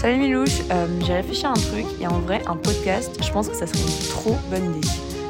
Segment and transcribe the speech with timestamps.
[0.00, 3.48] Salut Milouche, euh, j'ai réfléchi à un truc et en vrai, un podcast, je pense
[3.48, 4.88] que ça serait une trop bonne idée.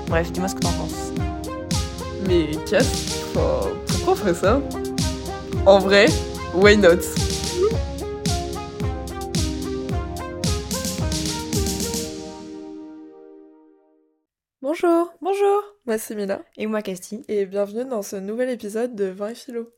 [0.08, 1.12] Bref, dis-moi ce que t'en penses.
[2.26, 4.60] Mais Cass, pourquoi on ferait ça?
[5.64, 6.06] En vrai,
[6.54, 7.00] why not?
[14.60, 17.24] Bonjour, Bonjour moi c'est Mila Et moi, Casti.
[17.28, 19.72] et bienvenue dans ce nouvel épisode de 20 et philo.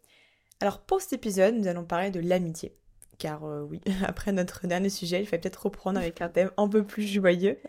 [0.61, 2.75] Alors pour cet épisode, nous allons parler de l'amitié.
[3.21, 6.67] Car euh, oui, après notre dernier sujet, il fallait peut-être reprendre avec un thème un
[6.67, 7.61] peu plus joyeux.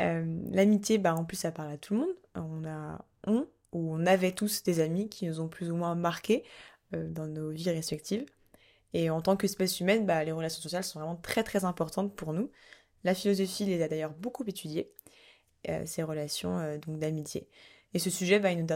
[0.00, 2.14] Euh, l'amitié, bah, en plus, ça parle à tout le monde.
[2.34, 5.94] On a, on, ou on avait tous des amis qui nous ont plus ou moins
[5.94, 6.42] marqués
[6.94, 8.24] euh, dans nos vies respectives.
[8.94, 12.32] Et en tant qu'espèce humaine, bah, les relations sociales sont vraiment très très importantes pour
[12.32, 12.50] nous.
[13.04, 14.90] La philosophie les a d'ailleurs beaucoup étudiées,
[15.84, 17.46] ces relations donc d'amitié.
[17.92, 18.66] Et ce sujet, bah, il nous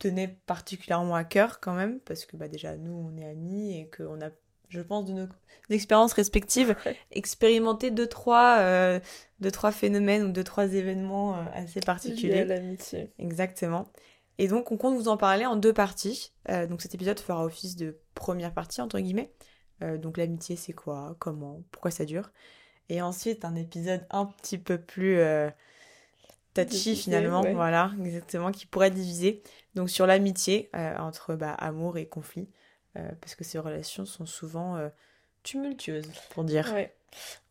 [0.00, 3.88] tenait particulièrement à cœur quand même, parce que bah, déjà nous, on est amis et
[3.88, 4.30] qu'on a,
[4.72, 5.26] je pense, de nos
[5.70, 6.96] expériences respectives, Ouais.
[7.12, 8.98] expérimenté deux trois, euh,
[9.40, 12.44] deux, trois phénomènes ou deux, trois événements euh, assez particuliers.
[12.44, 13.12] l'amitié.
[13.18, 13.86] Exactement.
[14.38, 16.32] Et donc, on compte vous en parler en deux parties.
[16.48, 19.30] Euh, donc, cet épisode fera office de première partie, entre guillemets.
[19.82, 21.14] Euh, donc, l'amitié, c'est quoi?
[21.18, 21.62] Comment?
[21.70, 22.30] Pourquoi ça dure?
[22.88, 25.50] Et ensuite, un épisode un petit peu plus euh,
[26.54, 27.42] touchy, finalement.
[27.42, 27.52] ouais.
[27.52, 29.42] Voilà, exactement, qui pourrait diviser.
[29.74, 32.48] Donc, sur l'amitié, entre bah, amour et conflit.
[32.96, 34.88] Euh, parce que ces relations sont souvent euh,
[35.42, 36.72] tumultueuses, pour dire.
[36.72, 36.94] Ouais.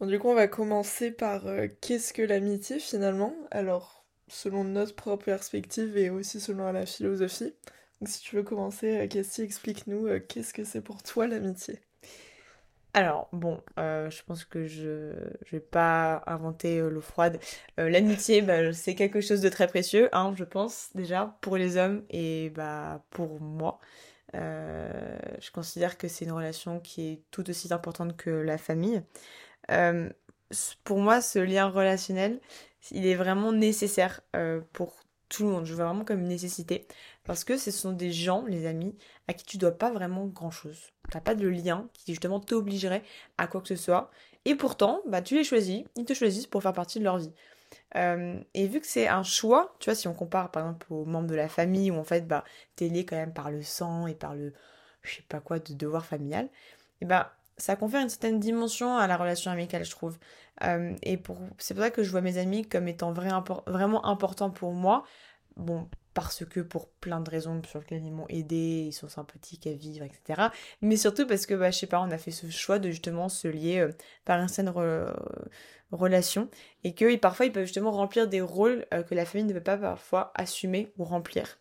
[0.01, 3.35] Du coup, on va commencer par euh, qu'est-ce que l'amitié finalement?
[3.51, 7.53] Alors, selon notre propre perspective et aussi selon la philosophie.
[7.99, 11.79] Donc, si tu veux commencer, Cassie, explique-nous qu'est-ce que c'est pour toi l'amitié?
[12.93, 15.13] Alors, bon, euh, je pense que je
[15.45, 17.39] je vais pas inventer euh, l'eau froide.
[17.79, 21.77] Euh, l'amitié, bah, c'est quelque chose de très précieux, hein, je pense, déjà, pour les
[21.77, 23.79] hommes et bah, pour moi.
[24.35, 29.01] Euh, je considère que c'est une relation qui est tout aussi importante que la famille.
[29.71, 30.09] Euh,
[30.83, 32.39] pour moi, ce lien relationnel,
[32.91, 34.95] il est vraiment nécessaire euh, pour
[35.29, 35.65] tout le monde.
[35.65, 36.87] Je vois vraiment comme une nécessité.
[37.23, 38.95] Parce que ce sont des gens, les amis,
[39.27, 40.91] à qui tu dois pas vraiment grand-chose.
[41.09, 43.03] T'as pas de lien qui justement t'obligerait
[43.37, 44.11] à quoi que ce soit.
[44.45, 47.31] Et pourtant, bah, tu les choisis, ils te choisissent pour faire partie de leur vie.
[47.95, 51.05] Euh, et vu que c'est un choix, tu vois, si on compare par exemple aux
[51.05, 52.43] membres de la famille où en fait, bah,
[52.75, 54.53] t'es lié quand même par le sang et par le,
[55.03, 56.49] je sais pas quoi, de devoir familial,
[57.01, 60.17] et bah, ça confère une certaine dimension à la relation amicale, je trouve.
[60.63, 63.29] Euh, et pour, c'est pour ça que je vois mes amis comme étant vrai
[63.67, 65.03] vraiment importants pour moi.
[65.57, 69.67] Bon, parce que pour plein de raisons sur lesquelles ils m'ont aidé, ils sont sympathiques
[69.67, 70.51] à vivre, etc.
[70.81, 73.29] Mais surtout parce que, bah, je sais pas, on a fait ce choix de justement
[73.29, 73.91] se lier euh,
[74.25, 75.13] par une certaine re-
[75.91, 76.49] relation
[76.83, 79.61] et que parfois ils peuvent justement remplir des rôles euh, que la famille ne peut
[79.61, 81.57] pas parfois assumer ou remplir.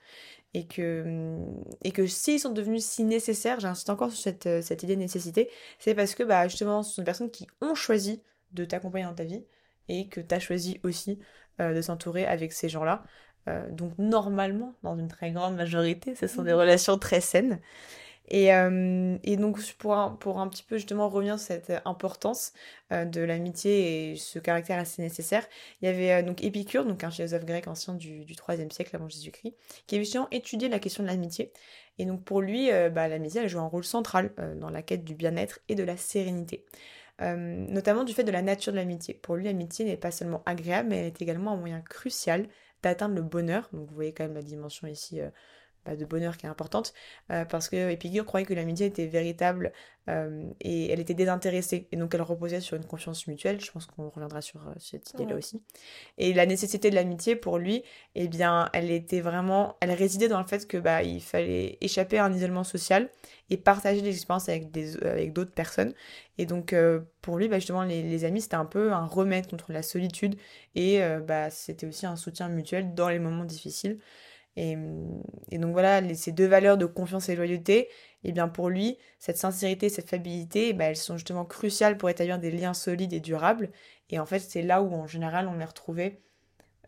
[0.52, 1.36] Et que,
[1.84, 5.00] et que s'ils sont devenus si nécessaires, j'insiste encore sur cette, euh, cette idée de
[5.00, 5.48] nécessité,
[5.78, 9.14] c'est parce que bah, justement ce sont des personnes qui ont choisi de t'accompagner dans
[9.14, 9.44] ta vie
[9.88, 11.20] et que tu as choisi aussi
[11.60, 13.04] euh, de s'entourer avec ces gens-là.
[13.48, 17.60] Euh, donc normalement, dans une très grande majorité, ce sont des relations très saines.
[18.28, 22.52] Et, euh, et donc pour un, pour petit peu justement revenir sur cette importance
[22.92, 25.44] euh, de l'amitié et ce caractère assez nécessaire,
[25.82, 28.94] il y avait euh, donc Épicure, donc un philosophe grec ancien du, du 3e siècle
[28.94, 29.54] avant Jésus-Christ,
[29.86, 31.52] qui avait justement étudié la question de l'amitié.
[31.98, 34.82] Et donc pour lui, euh, bah, l'amitié elle joue un rôle central euh, dans la
[34.82, 36.64] quête du bien-être et de la sérénité.
[37.20, 39.12] Euh, notamment du fait de la nature de l'amitié.
[39.14, 42.48] Pour lui, l'amitié n'est pas seulement agréable, mais elle est également un moyen crucial
[42.82, 43.68] d'atteindre le bonheur.
[43.72, 45.28] Donc vous voyez quand même la dimension ici euh,
[45.86, 46.92] de bonheur qui est importante,
[47.30, 49.72] euh, parce que Épicure croyait que l'amitié était véritable
[50.08, 53.60] euh, et elle était désintéressée, et donc elle reposait sur une confiance mutuelle.
[53.60, 55.38] Je pense qu'on reviendra sur euh, cette idée-là Ouais.
[55.38, 55.62] aussi.
[56.18, 57.82] Et la nécessité de l'amitié pour lui,
[58.14, 62.18] eh bien, elle était vraiment, elle résidait dans le fait que bah il fallait échapper
[62.18, 63.10] à un isolement social
[63.50, 65.94] et partager des expériences avec des avec d'autres personnes.
[66.38, 66.74] Et donc
[67.22, 70.36] pour lui, bah, justement, les, les amis c'était un peu un remède contre la solitude
[70.74, 73.98] et bah c'était aussi un soutien mutuel dans les moments difficiles.
[74.56, 74.76] Et,
[75.58, 77.88] donc voilà, les- ces deux valeurs de confiance et loyauté,
[78.24, 82.10] et bien pour lui, cette sincérité, cette fiabilité, eh ben, elles sont justement cruciales pour
[82.10, 83.70] établir des liens solides et durables.
[84.10, 86.20] Et en fait, c'est là où en général on les retrouvait,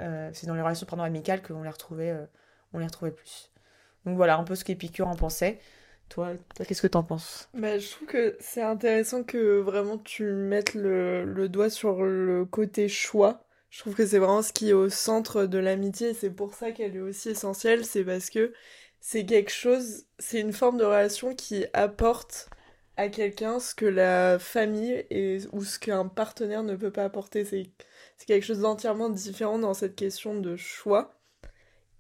[0.01, 2.27] euh, c'est dans les relations pardon, amicales qu'on les retrouvait, euh,
[2.75, 3.51] les retrouvait plus.
[4.07, 5.61] Donc voilà, un peu ce qu'Épicure en pensait.
[6.09, 7.49] Toi, toi qu'est-ce que t'en penses?
[7.55, 12.45] Bah, je trouve que c'est intéressant que vraiment tu mettes le, le doigt sur le
[12.47, 13.45] côté choix.
[13.73, 16.73] Je trouve que c'est vraiment ce qui est au centre de l'amitié c'est pour ça
[16.73, 17.87] qu'elle est aussi essentielle.
[17.87, 18.53] C'est parce que
[19.01, 22.51] c'est quelque chose, c'est une forme de relation qui apporte
[22.99, 27.45] à quelqu'un ce que la famille et, ou ce qu'un partenaire ne peut pas apporter.
[27.47, 27.71] C'est,
[28.27, 31.15] quelque chose d'entièrement différent dans cette question de choix.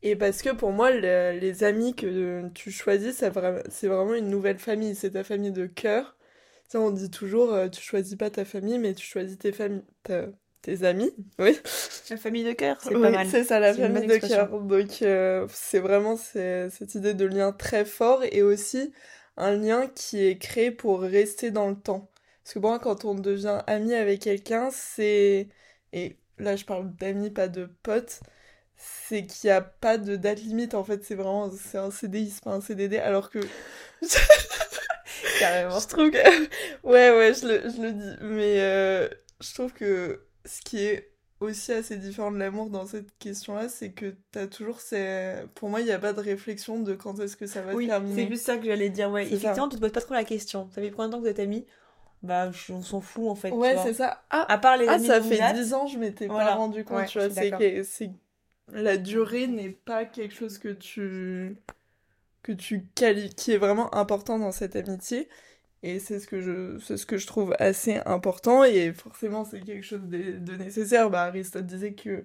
[0.02, 3.32] Et parce que pour moi, le- les amis que tu choisis, ça
[3.70, 4.94] c'est vraiment une nouvelle famille.
[4.94, 6.16] C'est ta famille de cœur.
[6.75, 9.84] on dit toujours, tu choisis pas ta famille, mais tu choisis tes familles,
[10.62, 11.59] tes amis, oui.
[12.09, 13.26] La famille de cœur, c'est pas mal.
[13.29, 14.49] C'est ça, la famille de cœur.
[14.49, 15.05] Donc,
[15.53, 18.93] c'est vraiment cette idée de lien très fort et aussi
[19.37, 22.11] un lien qui est créé pour rester dans le temps.
[22.43, 25.49] Parce que moi, quand on devient ami avec quelqu'un, c'est.
[25.93, 28.20] Et là, je parle d'amis, pas de potes.
[28.76, 31.05] C'est qu'il n'y a pas de date limite, en fait.
[31.05, 31.50] C'est vraiment.
[31.50, 32.99] C'est un CDI, c'est pas un CDD.
[32.99, 33.38] Alors que.
[35.38, 35.79] Carrément.
[35.79, 36.19] Je trouve que.
[36.82, 38.17] Ouais, ouais, je le, je le dis.
[38.23, 39.09] Mais euh,
[39.41, 43.90] je trouve que ce qui est aussi assez différent de l'amour dans cette question-là, c'est
[43.90, 45.34] que t'as toujours ces...
[45.54, 47.88] Pour moi, il n'y a pas de réflexion de quand est-ce que ça va oui,
[47.88, 48.22] terminer.
[48.22, 49.26] c'est plus ça que j'allais dire, ouais.
[49.26, 50.68] Effectivement, tu te poses pas trop la question.
[50.74, 51.66] Ça fait combien de temps que êtes amis?
[52.22, 53.50] Bah, on s'en fout, en fait.
[53.50, 54.22] Ouais, c'est ça.
[54.30, 57.18] Ah, à part les ah, ça fait 10 ans, je m'étais pas rendu compte, tu
[57.18, 57.28] vois.
[57.30, 58.10] C'est
[58.72, 61.56] La durée n'est pas quelque chose que tu...
[62.42, 65.28] que tu qualifies, qui est vraiment important dans cette amitié.
[65.82, 69.84] Et c'est ce que je, ce que je trouve assez important et forcément c'est quelque
[69.84, 71.11] chose de, nécessaire.
[71.11, 72.25] Bah, Aristote disait que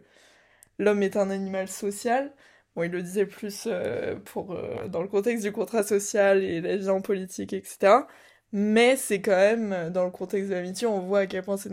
[0.79, 2.33] l'homme est un animal social.
[2.75, 6.61] Bon, il le disait plus euh, pour, euh, dans le contexte du contrat social et
[6.61, 8.05] la vie en politique, etc.
[8.53, 11.69] Mais c'est quand même, dans le contexte de l'amitié, on voit à quel point c'est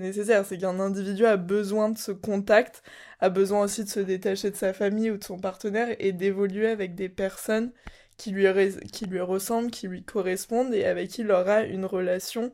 [0.00, 0.44] nécessaire.
[0.46, 2.82] C'est qu'un individu a besoin de ce contact,
[3.20, 6.68] a besoin aussi de se détacher de sa famille ou de son partenaire et d'évoluer
[6.68, 7.72] avec des personnes
[8.22, 8.46] qui lui,
[8.92, 12.52] qui ressemblent, qui lui correspondent et avec qui il aura une relation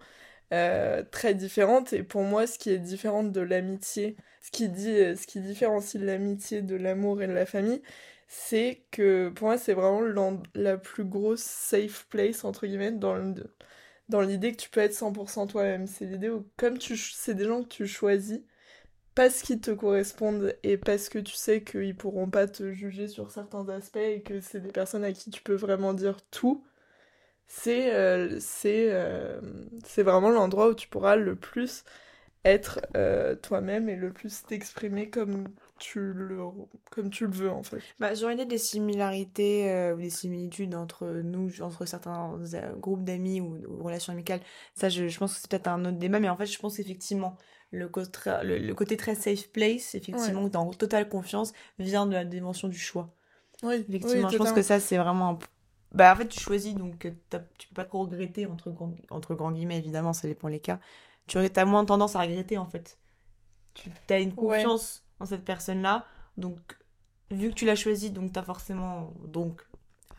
[0.53, 1.93] euh, très différente.
[1.93, 6.03] Et pour moi, ce qui est différent de l'amitié, ce qui, dit, ce qui différencie
[6.03, 7.83] l'amitié de l'amour et de la famille,
[8.29, 13.35] c'est que pour moi, c'est vraiment la plus grosse safe place, entre guillemets, dans
[14.09, 15.87] dans l'idée que tu peux être 100% toi-même.
[15.87, 18.41] C'est l'idée où, comme tu, c'est des gens que tu choisis,
[19.19, 23.33] parce qu'ils te correspondent et parce que tu sais qu'ils pourront pas te juger sur
[23.33, 26.65] certains aspects et que c'est des personnes à qui tu peux vraiment dire tout,
[27.49, 29.41] c'est euh, euh,
[29.85, 31.83] c'est vraiment l'endroit où tu pourras le plus
[32.45, 35.49] être euh, toi-même et le plus t'exprimer comme
[35.81, 36.39] tu le
[36.93, 37.81] comme tu le veux en fait.
[37.99, 42.39] Bah, j'aurais des similarités ou des similitudes entre nous entre certains
[42.77, 44.43] groupes d'amis ou, relations amicales.
[44.75, 46.79] Ça je, je pense que c'est peut-être un autre débat mais en fait je pense
[46.79, 47.37] effectivement
[47.71, 47.91] le,
[48.59, 50.51] le, côté très safe place, effectivement, ouais.
[50.51, 53.15] dans totale confiance, vient de la dimension du choix.
[53.63, 55.39] Oui, effectivement, je pense que ça, c'est vraiment
[55.93, 56.99] Bah, en fait, tu choisis, donc
[57.59, 58.73] tu peux pas trop regretter, entre,
[59.11, 60.81] entre grands guillemets, évidemment, ça dépend les cas.
[61.27, 62.99] Tu as moins tendance à regretter, en fait.
[63.75, 66.07] Tu as une confiance en cette personne-là,
[66.37, 66.59] donc,
[67.31, 69.13] vu que tu l'as choisi, donc tu as forcément...
[69.27, 69.68] Donc,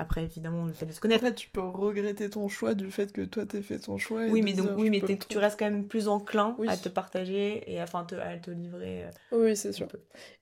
[0.01, 1.25] après, évidemment, le fait de se connaître.
[1.25, 4.21] Après, tu peux regretter ton choix du fait que toi, t'aies fait ton choix.
[4.29, 7.81] oui, mais, donc, oui, mais tu restes quand même plus enclin à te partager et
[7.81, 9.03] enfin, te, à te livrer.
[9.03, 9.89] Euh, oui, c'est sûr.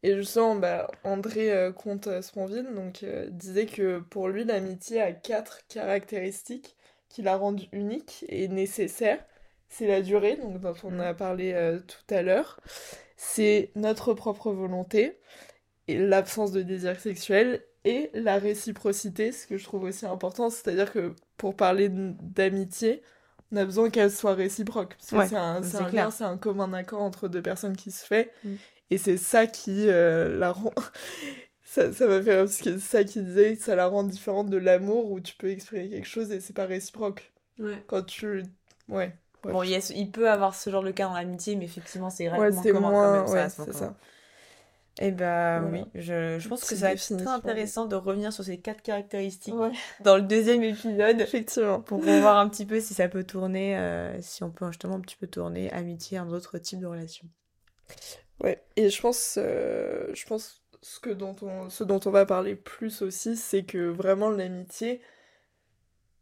[0.03, 6.75] Et justement, bah, André euh, donc, euh, disait que pour lui, l'amitié a quatre caractéristiques
[7.09, 9.17] qui la rendent unique et nécessaire.
[9.69, 12.59] C'est la durée, donc, dont on a parlé tout à l'heure.
[13.15, 15.17] C'est notre propre volonté
[15.87, 20.91] et l'absence de désir sexuel et la réciprocité, ce que je trouve aussi important, c'est-à-dire
[20.91, 23.01] que pour parler d'amitié,
[23.51, 27.01] on a besoin qu'elle soit réciproque, parce que c'est un, un c'est un commun accord
[27.01, 28.55] entre deux personnes qui se fait, mm.
[28.91, 30.73] et c'est ça qui euh, la rend...
[31.63, 34.57] ça, ça m'a fait parce que c'est ça qui disait, ça la rend différente de
[34.57, 37.31] l'amour, où tu peux exprimer quelque chose et c'est pas réciproque.
[37.59, 37.83] Ouais.
[37.87, 38.43] Quand tu...
[38.89, 39.15] Ouais.
[39.43, 42.73] Bon, il peut avoir ce genre de cas dans l'amitié, mais effectivement, c'est vraiment ouais,
[42.73, 43.95] moins, ouais, c'est ça.
[44.99, 48.43] Eh ben oui, je, je pense que ça va être très intéressant de revenir sur
[48.43, 49.53] ces quatre caractéristiques
[49.99, 51.21] dans le deuxième épisode.
[51.21, 51.81] Effectivement.
[51.81, 55.01] Pour voir un petit peu si ça peut tourner, euh, si on peut justement un
[55.01, 57.27] petit peu tourner amitié, un autre type de relation.
[58.43, 62.25] Ouais, et je pense, euh, je pense ce, que dont on, ce dont on va
[62.25, 65.01] parler plus aussi, c'est que vraiment l'amitié,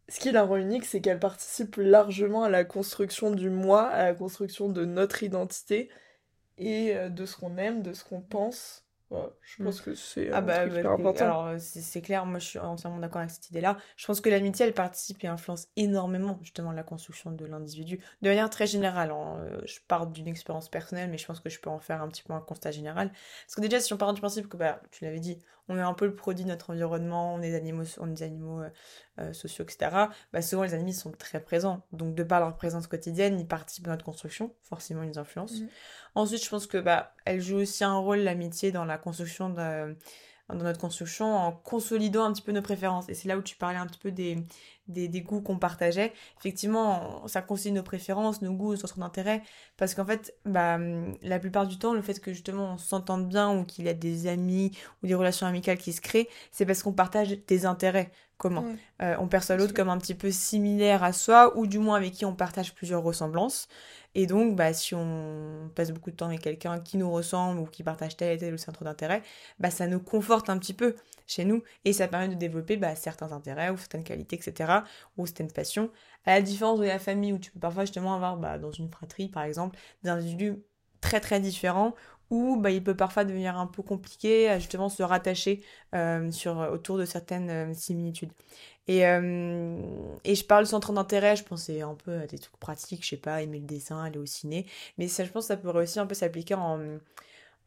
[0.09, 4.05] ce qui la rend unique, c'est qu'elle participe largement à la construction du moi, à
[4.05, 5.89] la construction de notre identité
[6.57, 8.85] et euh, de ce qu'on aime, de ce qu'on pense.
[9.41, 9.83] je pense mm.
[9.83, 11.25] que c'est ah bah, bah important.
[11.25, 13.77] Alors, c'est clair, moi je suis entièrement d'accord avec cette idée-là.
[13.97, 17.99] Je pense que l'amitié, elle participe et influence énormément justement la construction de l'individu.
[18.21, 21.49] De manière très générale, hein, euh, je parle d'une expérience personnelle, mais je pense que
[21.49, 23.11] je peux en faire un petit peu un constat général.
[23.45, 25.81] Parce que déjà, si on part du principe que, bah, tu l'avais dit, on est
[25.81, 28.61] un peu le produit de notre environnement, on est des animaux, on est des animaux
[28.61, 28.69] euh,
[29.19, 30.07] euh, sociaux, etc.
[30.31, 31.85] Bah, souvent, les animaux sont très présents.
[31.91, 34.53] Donc, de par leur présence quotidienne, ils participent à notre construction.
[34.61, 35.61] Forcément, ils nous influencent.
[35.61, 35.67] Mmh.
[36.15, 39.95] Ensuite, je pense que bah, elle joue aussi un rôle, l'amitié, dans la construction de,
[40.49, 43.09] dans notre construction en consolidant un petit peu nos préférences.
[43.09, 44.37] Et c'est là où tu parlais un petit peu des,
[44.87, 46.13] des, des goûts qu'on partageait.
[46.39, 49.41] Effectivement, ça consolide nos préférences, nos goûts, nos centres d'intérêt.
[49.77, 50.77] Parce qu'en fait, bah,
[51.21, 53.93] la plupart du temps, le fait que justement on s'entende bien ou qu'il y a
[53.93, 54.71] des amis
[55.03, 58.65] ou des relations amicales qui se créent, c'est parce qu'on partage des intérêts communs.
[59.01, 62.13] Euh, on perçoit l'autre comme un petit peu similaire à soi ou du moins avec
[62.13, 63.67] qui on partage plusieurs ressemblances.
[64.13, 67.65] Et donc, bah, si on passe beaucoup de temps avec quelqu'un qui nous ressemble ou
[67.65, 69.21] qui partage tel et tel centre d'intérêt,
[69.59, 70.95] bah, ça nous conforte un petit peu
[71.27, 74.83] chez nous et ça permet de développer bah, certains intérêts ou certaines qualités, etc.
[75.17, 75.89] ou certaines passions.
[76.25, 78.89] À la différence de la famille où tu peux parfois justement avoir, bah, dans une
[78.89, 80.55] fratrie par exemple, des individus
[81.01, 81.93] très très différents
[82.31, 85.61] où bah, il peut parfois devenir un peu compliqué à justement se rattacher
[85.93, 88.31] euh, sur, autour de certaines euh, similitudes.
[88.87, 89.77] Et, euh,
[90.23, 93.17] et je parle centre d'intérêt, je pensais un peu à des trucs pratiques, je sais
[93.17, 94.65] pas, aimer le dessin, aller au ciné.
[94.97, 96.79] Mais ça, je pense que ça pourrait aussi un peu s'appliquer en,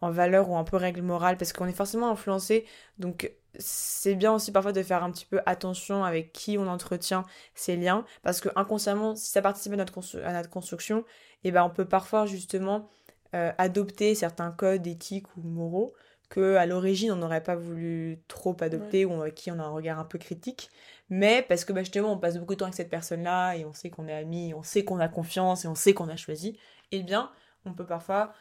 [0.01, 2.67] en valeur ou un peu règle morale, parce qu'on est forcément influencé.
[2.99, 7.25] Donc c'est bien aussi parfois de faire un petit peu attention avec qui on entretient
[7.55, 11.01] ces liens, parce que inconsciemment, si ça participe à notre, à notre construction,
[11.45, 12.89] et eh ben on peut parfois justement
[13.35, 15.95] euh, adopter certains codes éthiques ou moraux
[16.29, 19.71] que à l'origine on n'aurait pas voulu trop adopter ou à qui on a un
[19.71, 20.71] regard un peu critique.
[21.11, 23.65] Mais parce que bah, justement on passe beaucoup de temps avec cette personne là et
[23.65, 26.17] on sait qu'on est amis on sait qu'on a confiance et on sait qu'on a
[26.17, 26.59] choisi
[26.93, 27.31] eh bien
[27.65, 28.33] on peut parfois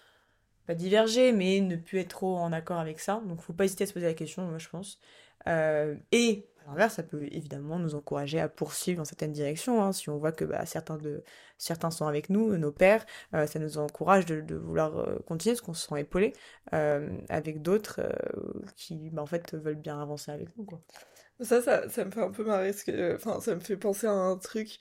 [0.67, 3.85] pas diverger mais ne plus être trop en accord avec ça donc faut pas hésiter
[3.85, 4.99] à se poser la question moi je pense
[5.47, 9.81] euh, et à l'inverse, ça peut évidemment nous encourager à poursuivre dans certaines directions.
[9.81, 9.93] Hein.
[9.93, 11.23] Si on voit que bah, certains, de,
[11.57, 15.61] certains sont avec nous, nos pères, euh, ça nous encourage de, vouloir euh, continuer parce
[15.61, 16.33] qu'on se sent épaulé
[16.71, 18.01] avec d'autres
[18.75, 20.67] qui bah, en fait veulent bien avancer avec nous.
[21.39, 24.79] Ça, ça, me fait un peu marrer, que, ça me fait penser à un truc,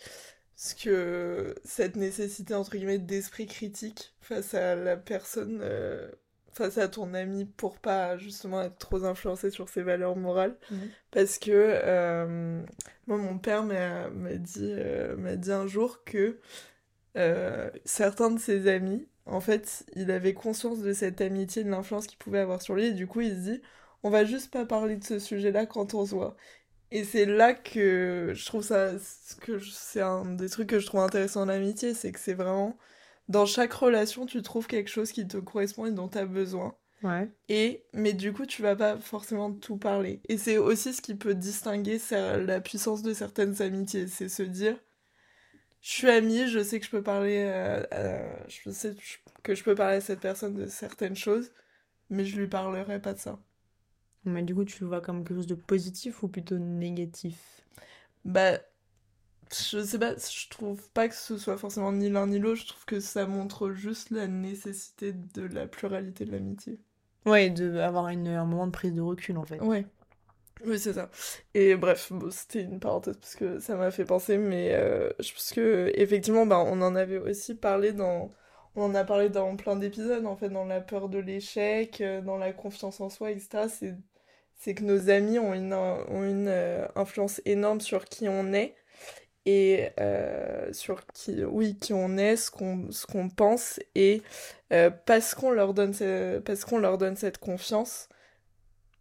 [0.56, 5.62] parce que cette nécessité, entre guillemets, d'esprit critique face à la personne
[6.56, 10.56] face à ton ami pour pas justement être trop influencé sur ses valeurs morales.
[10.70, 10.88] Mhm.
[11.10, 12.62] Parce que euh,
[13.06, 16.40] moi, mon père m'a dit, euh, m'a dit un jour que
[17.16, 22.06] euh, certains de ses amis, en fait, il avait conscience de cette amitié, de l'influence
[22.06, 23.62] qu'il pouvait avoir sur lui, et du coup, il se dit,
[24.02, 26.36] on va juste pas parler de ce sujet-là quand on se voit.
[26.90, 28.92] Et c'est là que je trouve ça,
[29.40, 32.76] que c'est un des trucs que je trouve intéressant en amitié, c'est que c'est vraiment
[33.28, 36.76] dans chaque relation, tu trouves quelque chose qui te correspond et dont tu as besoin.
[37.02, 37.28] Ouais.
[37.48, 40.20] Et, mais du coup, tu vas pas forcément tout parler.
[40.28, 44.06] Et c'est aussi ce qui peut distinguer la puissance de certaines amitiés.
[44.06, 44.78] C'est se dire,
[45.80, 48.94] je suis amie, je sais que je peux parler, euh, je sais
[49.42, 51.52] que je peux parler à cette personne de certaines choses,
[52.10, 53.38] mais je lui parlerai pas de ça.
[54.26, 57.62] Mais du coup, tu le vois comme quelque chose de positif ou plutôt négatif?
[58.24, 58.58] Bah,
[59.52, 62.66] je sais pas, je trouve pas que ce soit forcément ni l'un ni l'autre, je
[62.66, 66.78] trouve que ça montre juste la nécessité de la pluralité de l'amitié.
[67.24, 69.60] Ouais, d'avoir un moment de prise de recul en fait.
[69.60, 69.84] Ouais.
[70.64, 71.10] Oui, c'est ça.
[71.54, 75.52] Et bref, c'était une parenthèse parce que ça m'a fait penser, mais euh, je pense
[75.52, 78.30] que effectivement, bah, on en avait aussi parlé dans.
[78.74, 82.20] On en a parlé dans plein d'épisodes, en fait, dans la peur de l'échec, euh,
[82.20, 83.68] dans la confiance en soi, etc.
[83.68, 83.94] C'est
[84.64, 88.74] que nos amis ont une, ont une euh, influence énorme sur qui on est
[89.44, 94.22] et euh, sur qui, oui, qui on est, ce qu'on, pense, et
[94.72, 95.94] euh, parce qu'on leur donne,
[96.44, 98.08] parce qu'on leur donne cette confiance,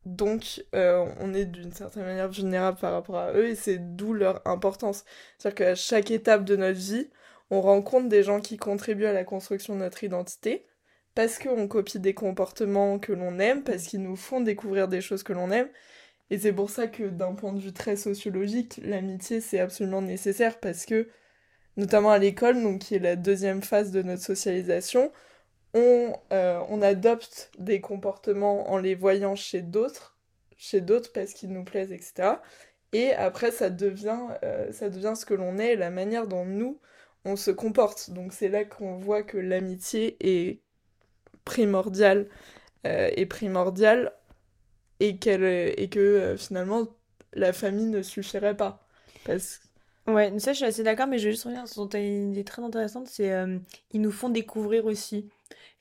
[0.05, 4.47] donc on est d'une certaine manière vulnérable par rapport à eux, et c'est d'où leur
[4.47, 5.03] importance.
[5.39, 7.09] C'est-à-dire qu'à chaque étape de notre vie,
[7.49, 10.67] on rencontre des gens qui contribuent à la construction de notre identité,
[11.15, 15.23] parce qu'on copie des comportements que l'on aime, parce qu'ils nous font découvrir des choses
[15.23, 15.69] que l'on aime,
[16.29, 20.59] et c'est pour ça que d'un point de vue très sociologique, l'amitié c'est absolument nécessaire
[20.59, 21.09] parce que,
[21.77, 25.11] notamment à l'école, donc qui est la deuxième phase de notre socialisation,
[25.73, 30.17] on, euh, adopte des comportements en les voyant chez d'autres,
[30.57, 32.39] chez d'autres parce qu'ils nous plaisent, etc.
[32.93, 36.79] Et après, ça devient, euh, ça devient ce que l'on est, la manière dont nous,
[37.25, 38.11] on se comporte.
[38.11, 40.61] Donc c'est là qu'on voit que l'amitié est
[41.45, 42.27] primordiale,
[42.85, 44.11] euh, est primordiale
[44.99, 46.87] et, qu'elle, et que euh, finalement
[47.33, 48.87] la famille ne suffirait pas.
[49.25, 49.61] Parce...
[50.07, 52.61] Ouais, ça je suis assez d'accord, mais je veux juste revenir sur une idée très
[52.61, 53.57] intéressante, c'est euh,
[53.91, 55.29] ils nous font découvrir aussi.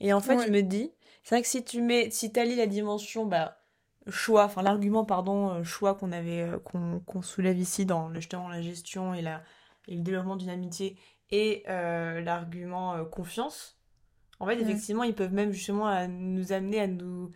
[0.00, 0.92] Et en fait, je me dis,
[1.22, 3.58] c'est vrai que si tu mets, si t'allies la dimension, bah,
[4.08, 9.14] choix, enfin l'argument, pardon, euh, choix qu'on avait, qu'on soulève ici dans justement la gestion
[9.14, 9.42] et, la,
[9.88, 10.96] et le développement d'une amitié,
[11.30, 13.73] et l'argument confiance,
[14.44, 17.30] en fait, effectivement, ils peuvent même justement nous amener à nous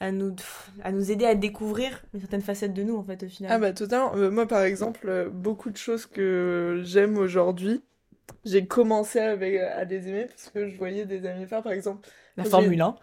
[0.00, 0.34] à nous,
[0.82, 3.50] à nous aider à découvrir une certaine facette de nous, en fait, au final.
[3.52, 4.14] Ah bah totalement.
[4.14, 7.82] Euh, moi, par exemple, euh, beaucoup de choses que j'aime aujourd'hui,
[8.44, 12.08] j'ai commencé avec, à les aimer parce que je voyais des amis faire, par exemple...
[12.36, 12.94] La Formule 1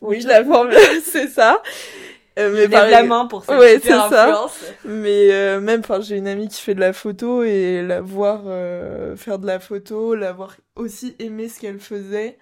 [0.00, 0.74] Oui, la formule,
[1.04, 1.60] c'est ça.
[2.36, 4.52] Euh, mais lève la main pour cette ouais, super influence.
[4.52, 4.72] Ça.
[4.84, 8.42] Mais euh, même, enfin, j'ai une amie qui fait de la photo et la voir
[8.46, 12.38] euh, faire de la photo, la voir aussi aimer ce qu'elle faisait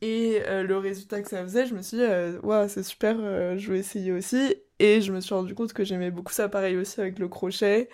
[0.00, 2.04] et euh, le résultat que ça faisait, je me suis dit,
[2.42, 3.16] ouais, c'est super,
[3.58, 4.54] je vais essayer aussi.
[4.78, 7.88] Et je me suis rendu compte que j'aimais beaucoup ça, pareil aussi avec le crochet.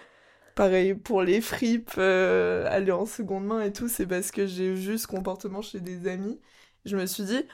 [0.55, 4.99] Pareil pour les fripes, aller en seconde main et tout, c'est parce que j'ai vu
[4.99, 6.39] ce comportement chez des amis.
[6.85, 7.45] Je me suis dit,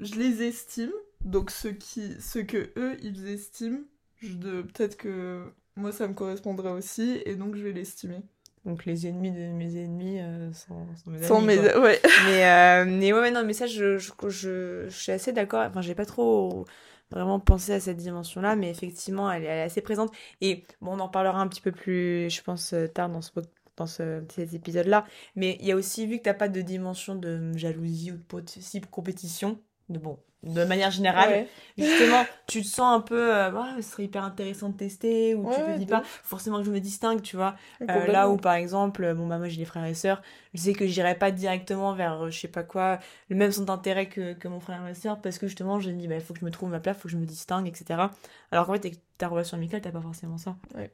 [0.00, 0.92] je les estime,
[1.24, 3.80] donc ce, qui, ce que eux, ils estiment,
[4.22, 5.44] de, peut-être que
[5.76, 8.22] moi, ça me correspondrait aussi, et donc je vais l'estimer.
[8.64, 10.86] Donc les ennemis de mes ennemis euh, sont,
[11.22, 11.84] sont, mes amis.
[11.84, 12.00] ouais.
[12.26, 15.64] Mais, euh, mais ouais, non, mais ça, je, je, je, suis assez d'accord.
[15.68, 16.66] Enfin, j'ai pas trop
[17.12, 20.12] vraiment pensé à cette dimension-là, mais effectivement, elle est, elle est, assez présente.
[20.40, 23.30] Et bon, on en parlera un petit peu plus, je pense, euh, tard dans ce
[23.76, 25.04] dans ce, cet épisode-là.
[25.36, 28.22] Mais il y a aussi, vu que t'as pas de dimension de jalousie ou de
[28.22, 31.46] possible compétition, de bon, de manière générale.
[31.78, 35.62] Justement, tu te sens un peu, euh, ce serait hyper intéressant de tester, ou tu
[35.62, 37.54] te dis pas forcément que je me distingue, tu vois.
[37.90, 40.22] Euh, là où, par exemple, bon, bah, moi j'ai des frères et sœurs,
[40.54, 42.98] je sais que j'irai pas directement vers, euh, je sais pas quoi,
[43.28, 45.90] le même centre d'intérêt que, que mon frère et ma sœur, parce que justement, je
[45.90, 47.18] me dis, bah, il faut que je me trouve ma place, il faut que je
[47.18, 48.10] me distingue, etc.
[48.50, 50.56] Alors qu'en fait, avec ta relation amicale, t'as pas forcément ça.
[50.74, 50.90] Ouais,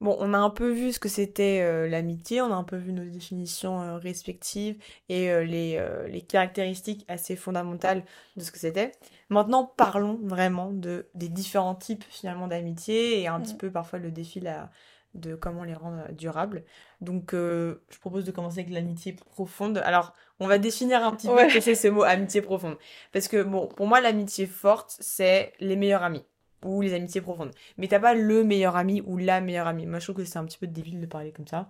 [0.00, 2.76] Bon, on a un peu vu ce que c'était euh, l'amitié, on a un peu
[2.76, 4.78] vu nos définitions euh, respectives
[5.10, 5.78] et euh, les,
[6.08, 8.02] les, caractéristiques assez fondamentales
[8.36, 8.92] de ce que c'était.
[9.28, 14.10] Maintenant, parlons vraiment de, des différents types finalement d'amitié et un petit peu parfois le
[14.10, 14.70] défi là,
[15.12, 16.64] de comment les rendre durables.
[17.02, 19.78] Donc, je propose de commencer avec l'amitié profonde.
[19.84, 22.78] Alors, on va définir un petit peu ce que c'est ce mot amitié profonde.
[23.12, 26.24] Parce que, bon, pour moi, l'amitié forte, c'est les meilleurs amis
[26.64, 27.52] ou les amitiés profondes.
[27.78, 29.86] Mais t'as pas le meilleur ami ou la meilleure amie.
[29.86, 31.68] Moi, je trouve que c'est un petit peu débile de parler comme ça.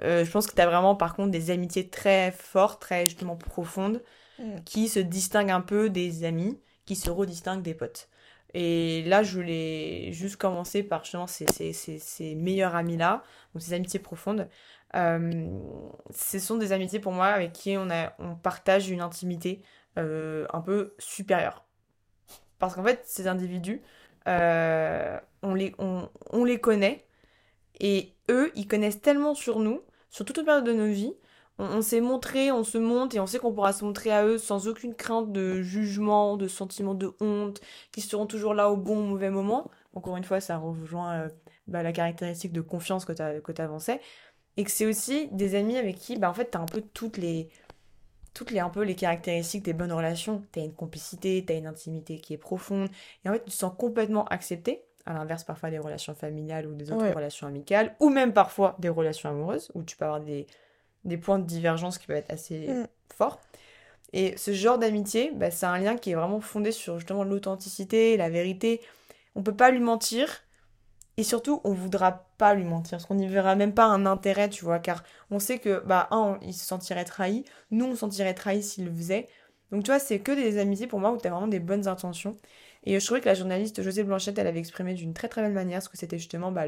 [0.00, 4.02] Euh, je pense que t'as vraiment, par contre, des amitiés très fortes, très justement profondes,
[4.38, 4.60] mm.
[4.64, 8.08] qui se distinguent un peu des amis, qui se redistinguent des potes.
[8.54, 13.22] Et là, je voulais juste commencer par justement ces, ces, ces, ces meilleurs amis-là,
[13.54, 14.48] donc ces amitiés profondes.
[14.94, 15.58] Euh,
[16.10, 19.62] ce sont des amitiés pour moi avec qui on, a, on partage une intimité
[19.98, 21.64] euh, un peu supérieure.
[22.58, 23.82] Parce qu'en fait, ces individus,
[24.26, 27.06] on, les, on, les connaît.
[27.80, 31.14] Et eux, ils connaissent tellement sur nous, sur toute période de nos vies.
[31.58, 34.38] On, s'est montré, on se monte et on sait qu'on pourra se montrer à eux
[34.38, 37.60] sans aucune crainte de jugement, de sentiment de honte,
[37.92, 39.70] qui seront toujours là au bon ou mauvais moment.
[39.94, 41.28] Encore une fois, ça rejoint euh,
[41.66, 44.00] bah, la caractéristique de confiance que tu avançais.
[44.56, 46.82] Et que c'est aussi des amis avec qui, bah, en fait, tu as un peu
[46.82, 47.48] toutes les,
[48.34, 50.42] toutes les un peu les caractéristiques des bonnes relations.
[50.52, 52.88] Tu as une complicité, tu as une intimité qui est profonde,
[53.24, 56.74] et en fait tu te sens complètement accepté, à l'inverse parfois des relations familiales ou
[56.74, 60.46] des autres relations amicales, ou même parfois des relations amoureuses, où tu peux avoir des,
[61.04, 62.86] des points de divergence qui peuvent être assez mm.
[63.14, 63.40] forts.
[64.12, 68.16] Et ce genre d'amitié, bah, c'est un lien qui est vraiment fondé sur justement l'authenticité,
[68.16, 68.80] la vérité.
[69.34, 70.42] On peut pas lui mentir,
[71.18, 74.48] et surtout, on voudra pas lui mentir, parce qu'on n'y verra même pas un intérêt,
[74.48, 77.98] tu vois, car on sait que, bah, un, il se sentirait trahi, nous, on se
[77.98, 79.28] sentirait trahi s'il le faisait.
[79.70, 81.86] Donc, tu vois, c'est que des amitiés pour moi où tu as vraiment des bonnes
[81.86, 82.36] intentions.
[82.84, 85.52] Et je trouvais que la journaliste José Blanchette, elle avait exprimé d'une très très belle
[85.52, 86.64] manière ce que c'était justement bah,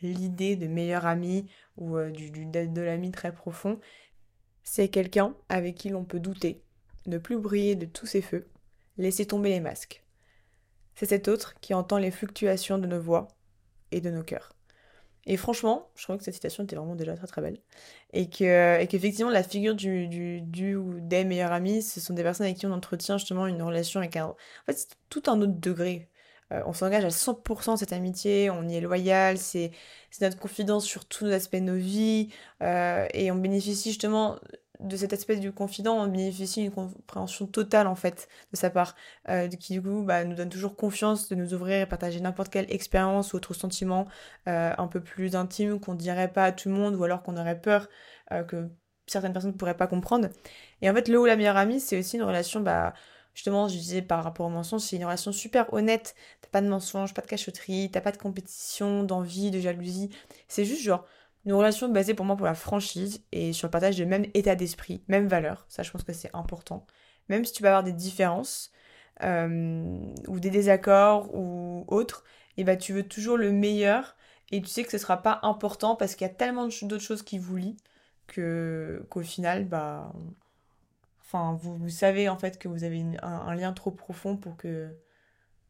[0.00, 3.78] l'idée de meilleur ami ou euh, du, de, de l'ami très profond.
[4.62, 6.62] C'est quelqu'un avec qui l'on peut douter,
[7.06, 8.48] ne plus briller de tous ses feux,
[8.96, 10.02] laisser tomber les masques.
[10.94, 13.28] C'est cet autre qui entend les fluctuations de nos voix
[13.94, 14.52] et de nos cœurs.
[15.26, 17.58] Et franchement, je crois que cette citation était vraiment déjà très très belle.
[18.12, 20.06] Et que et qu'effectivement, la figure du,
[20.42, 23.62] du, ou des meilleurs amis, ce sont des personnes avec qui on entretient justement une
[23.62, 24.26] relation avec un.
[24.26, 26.10] En fait, c'est tout un autre degré.
[26.52, 29.70] Euh, on s'engage à 100% dans cette amitié, on y est loyal, c'est
[30.20, 32.28] notre confidence sur tous les aspects de nos vies,
[32.62, 34.38] euh, et on bénéficie justement
[34.80, 38.96] de cet aspect du confident, on bénéficie d'une compréhension totale en fait de sa part,
[39.28, 42.50] euh, qui du coup bah, nous donne toujours confiance de nous ouvrir et partager n'importe
[42.50, 44.06] quelle expérience ou autre sentiment
[44.48, 47.36] euh, un peu plus intime qu'on dirait pas à tout le monde ou alors qu'on
[47.36, 47.88] aurait peur
[48.32, 48.68] euh, que
[49.06, 50.28] certaines personnes ne pourraient pas comprendre.
[50.82, 52.94] Et en fait, le ou la meilleure amie, c'est aussi une relation, bah,
[53.34, 56.14] justement, je disais par rapport aux mensonges, c'est une relation super honnête.
[56.40, 60.10] T'as pas de mensonges, pas de cachotterie, t'as pas de compétition, d'envie, de jalousie.
[60.48, 61.04] C'est juste genre
[61.44, 64.54] une relation basée pour moi pour la franchise et sur le partage de même état
[64.54, 65.66] d'esprit, même valeur.
[65.68, 66.86] Ça, je pense que c'est important.
[67.28, 68.70] Même si tu vas avoir des différences
[69.22, 72.24] euh, ou des désaccords ou autres,
[72.56, 74.16] et eh ben, tu veux toujours le meilleur
[74.52, 77.22] et tu sais que ce sera pas important parce qu'il y a tellement d'autres choses
[77.22, 77.76] qui vous lient
[78.26, 80.12] que qu'au final, bah,
[81.20, 84.96] enfin, vous, vous, savez en fait que vous avez un, lien trop profond pour que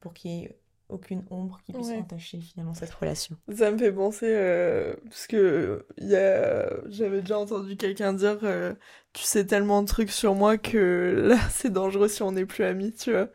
[0.01, 0.59] pour qu'il y ait
[0.95, 3.37] aucune ombre qui puisse entacher finalement cette relation.
[3.55, 6.71] Ça me fait penser, euh, parce que y a...
[6.89, 8.75] j'avais déjà entendu quelqu'un dire euh,
[9.13, 12.65] Tu sais tellement de trucs sur moi que là c'est dangereux si on n'est plus
[12.65, 13.29] amis, tu vois.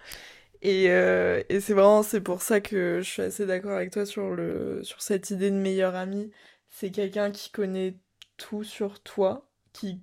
[0.61, 4.05] Et, euh, et c'est vraiment, c'est pour ça que je suis assez d'accord avec toi
[4.05, 6.31] sur, le, sur cette idée de meilleur ami.
[6.69, 7.95] C'est quelqu'un qui connaît
[8.37, 10.01] tout sur toi, qui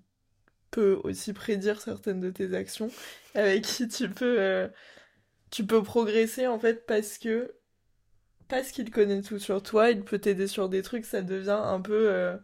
[0.70, 2.90] peut aussi prédire certaines de tes actions,
[3.34, 4.68] avec qui tu peux
[5.56, 7.54] tu peux progresser en fait parce que
[8.46, 11.80] parce qu'il connaît tout sur toi, il peut t'aider sur des trucs, ça devient un
[11.80, 12.36] peu euh,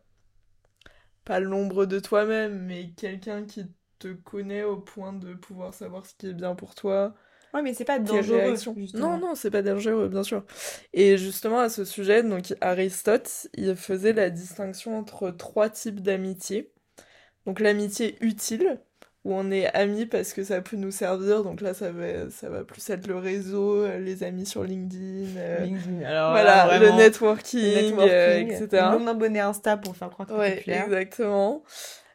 [1.26, 3.66] pas l'ombre de toi-même, mais quelqu'un qui
[3.98, 7.14] te connaît au point de pouvoir savoir ce qui est bien pour toi.
[7.52, 8.56] Ouais, mais c'est pas dangereux.
[8.94, 10.42] Non, non, c'est pas dangereux, bien sûr.
[10.94, 16.72] Et justement, à ce sujet, donc Aristote, il faisait la distinction entre trois types d'amitié.
[17.44, 18.80] Donc l'amitié utile,
[19.24, 21.44] où on est amis parce que ça peut nous servir.
[21.44, 25.36] Donc là, ça va, ça va plus être le réseau, euh, les amis sur LinkedIn.
[25.36, 26.04] Euh, LinkedIn.
[26.04, 28.68] Alors, voilà, le networking, euh, etc.
[28.92, 31.62] Non abonné Insta pour faire croire que ouais, exactement.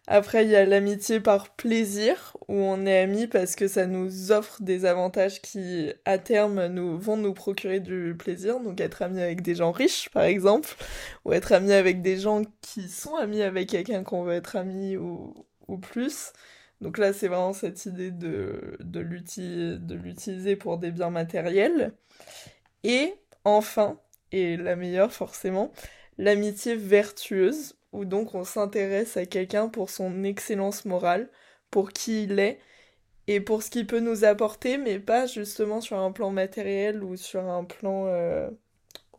[0.09, 4.31] Après, il y a l'amitié par plaisir, où on est amis parce que ça nous
[4.31, 8.61] offre des avantages qui, à terme, nous, vont nous procurer du plaisir.
[8.61, 10.69] Donc, être ami avec des gens riches, par exemple,
[11.25, 14.95] ou être ami avec des gens qui sont amis avec quelqu'un qu'on veut être ami
[14.95, 15.33] ou,
[15.67, 16.31] ou plus.
[16.81, 21.93] Donc là, c'est vraiment cette idée de, l'utiliser pour des biens matériels.
[22.83, 23.99] Et enfin,
[24.31, 25.71] et la meilleure forcément,
[26.17, 31.29] l'amitié vertueuse, où donc on s'intéresse à quelqu'un pour son excellence morale,
[31.71, 32.59] pour qui il est,
[33.27, 37.17] et pour ce qu'il peut nous apporter, mais pas justement sur un plan matériel ou
[37.17, 38.49] sur un plan euh,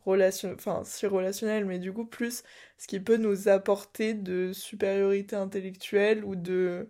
[0.05, 2.43] enfin, si relationnel, mais du coup plus
[2.77, 6.89] ce qu'il peut nous apporter de supériorité intellectuelle ou de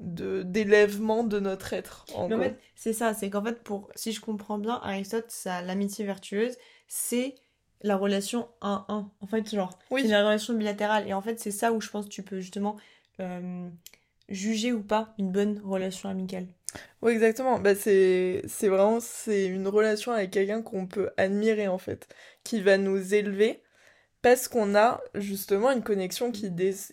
[0.00, 2.04] d'élèvement de notre être.
[2.14, 6.04] En, fait, c'est ça, c'est qu'en fait, pour si je comprends bien, Aristote, ça, l'amitié
[6.04, 6.56] vertueuse,
[6.86, 7.34] c'est
[7.82, 9.08] la relation 1-1.
[9.20, 11.08] En fait, genre, c'est la relation bilatérale.
[11.08, 12.76] Et en fait, c'est ça où je pense que tu peux justement
[13.20, 13.68] euh,
[14.28, 16.46] juger ou pas une bonne relation amicale.
[17.02, 17.58] Oui, exactement.
[17.58, 22.08] Bah, c'est, c'est vraiment c'est une relation avec quelqu'un qu'on peut admirer, en fait,
[22.44, 23.62] qui va nous élever
[24.22, 26.50] parce qu'on a justement une connexion qui,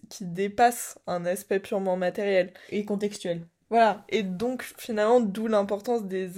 [0.09, 2.53] qui dépasse un aspect purement matériel.
[2.69, 3.47] Et contextuel.
[3.69, 6.29] Voilà, et donc finalement d'où l'importance des,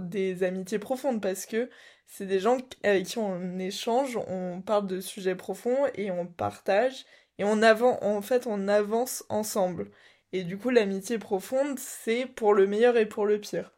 [0.00, 1.70] des amitiés profondes, parce que
[2.06, 7.06] c'est des gens avec qui on échange, on parle de sujets profonds et on partage,
[7.38, 9.90] et on avance, en fait on avance ensemble.
[10.32, 13.72] Et du coup l'amitié profonde, c'est pour le meilleur et pour le pire.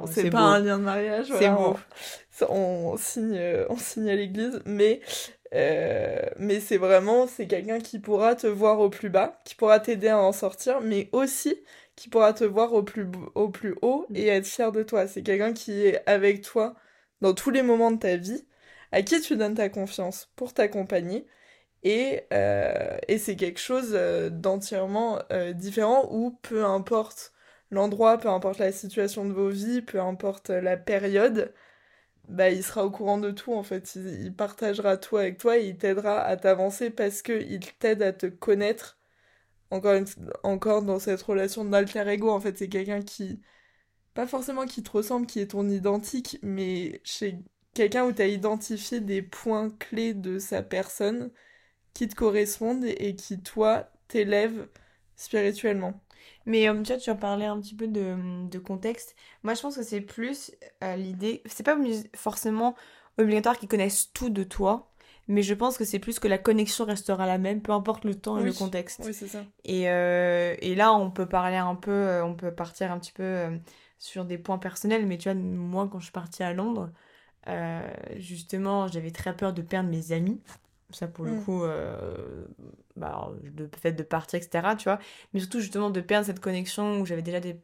[0.00, 1.76] Oh, c'est pas un lien de mariage, c'est beau.
[2.48, 5.00] On, signe, on signe à l'église, mais
[5.54, 9.80] euh, mais c'est vraiment, c'est quelqu'un qui pourra te voir au plus bas, qui pourra
[9.80, 11.56] t'aider à en sortir, mais aussi
[11.96, 14.16] qui pourra te voir au plus, au plus haut mm.
[14.16, 15.06] et être fier de toi.
[15.06, 16.74] C'est quelqu'un qui est avec toi
[17.20, 18.46] dans tous les moments de ta vie,
[18.92, 21.26] à qui tu donnes ta confiance pour t'accompagner.
[21.84, 25.20] Et, euh, et c'est quelque chose euh, d'entièrement
[25.54, 27.32] différent où peu importe
[27.70, 31.52] l'endroit, peu importe la situation de vos vies, peu importe la période,
[32.28, 33.94] bah, il sera au courant de tout en fait.
[33.96, 38.26] Il, partagera tout avec toi et il t'aidera à t'avancer parce qu'il t'aide à te
[38.26, 38.98] connaître.
[39.70, 40.00] Encore,
[40.44, 43.40] encore dans cette relation d'alter ego, en fait, c'est quelqu'un qui.
[44.14, 47.38] Pas forcément qui te ressemble, qui est ton identique, mais chez
[47.74, 51.30] quelqu'un où tu as identifié des points clés de sa personne
[51.94, 54.68] qui te correspondent et qui, toi, t'élèvent
[55.16, 56.00] spirituellement.
[56.46, 59.14] Mais euh, tu vois, tu as parlé un petit peu de, de contexte.
[59.42, 60.52] Moi, je pense que c'est plus
[60.82, 61.42] euh, l'idée.
[61.46, 61.76] C'est pas
[62.14, 62.74] forcément
[63.18, 64.90] obligatoire qu'ils connaissent tout de toi,
[65.26, 68.14] mais je pense que c'est plus que la connexion restera la même, peu importe le
[68.14, 69.02] temps et le contexte.
[69.04, 69.44] Oui, c'est ça.
[69.64, 73.48] Et, euh, et, là, on peut parler un peu, on peut partir un petit peu
[73.98, 76.90] sur des points personnels, mais tu vois, moi, quand je suis partie à Londres,
[78.16, 80.40] justement, j'avais très peur de perdre mes amis.
[80.90, 81.44] Ça, pour le mm.
[81.44, 82.46] coup, euh,
[82.96, 84.98] bah, le fait de partir, etc., tu vois.
[85.32, 87.56] Mais surtout, justement, de perdre cette connexion où j'avais déjà des,